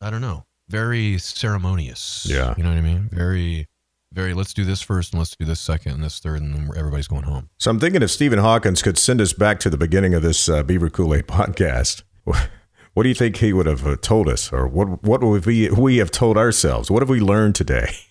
[0.00, 2.26] I don't know, very ceremonious.
[2.28, 2.54] Yeah.
[2.56, 3.08] you know what I mean.
[3.12, 3.68] Very,
[4.12, 4.34] very.
[4.34, 7.08] Let's do this first, and let's do this second, and this third, and then everybody's
[7.08, 7.48] going home.
[7.58, 10.48] So I'm thinking if Stephen Hawkins could send us back to the beginning of this
[10.48, 14.52] uh, Beaver Cool Aid podcast, what do you think he would have uh, told us,
[14.52, 16.90] or what what would we we have told ourselves?
[16.90, 17.94] What have we learned today?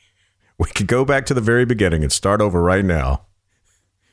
[0.58, 3.26] We could go back to the very beginning and start over right now.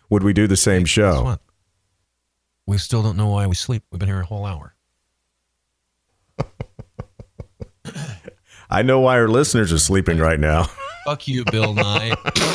[0.09, 1.37] Would we do the same Guess show?
[2.67, 3.83] We still don't know why we sleep.
[3.93, 4.75] We've been here a whole hour.
[8.71, 10.65] I know why our listeners are sleeping right now.
[11.07, 12.15] Fuck you, Bill Nye.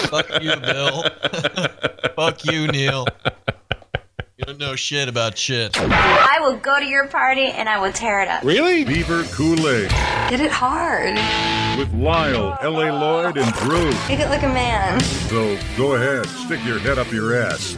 [0.10, 1.04] Fuck you, Bill.
[2.16, 3.08] Fuck you, Neil.
[4.38, 5.76] You don't know shit about shit.
[5.80, 8.44] I will go to your party and I will tear it up.
[8.44, 8.84] Really?
[8.84, 9.90] Beaver Cool-Aid
[10.30, 11.16] Get it hard.
[11.80, 12.92] with Lisle, L.A.
[12.92, 13.90] Lloyd, and Drew.
[14.08, 15.00] Make it like a man.
[15.00, 17.78] So go ahead, stick your head up your ass.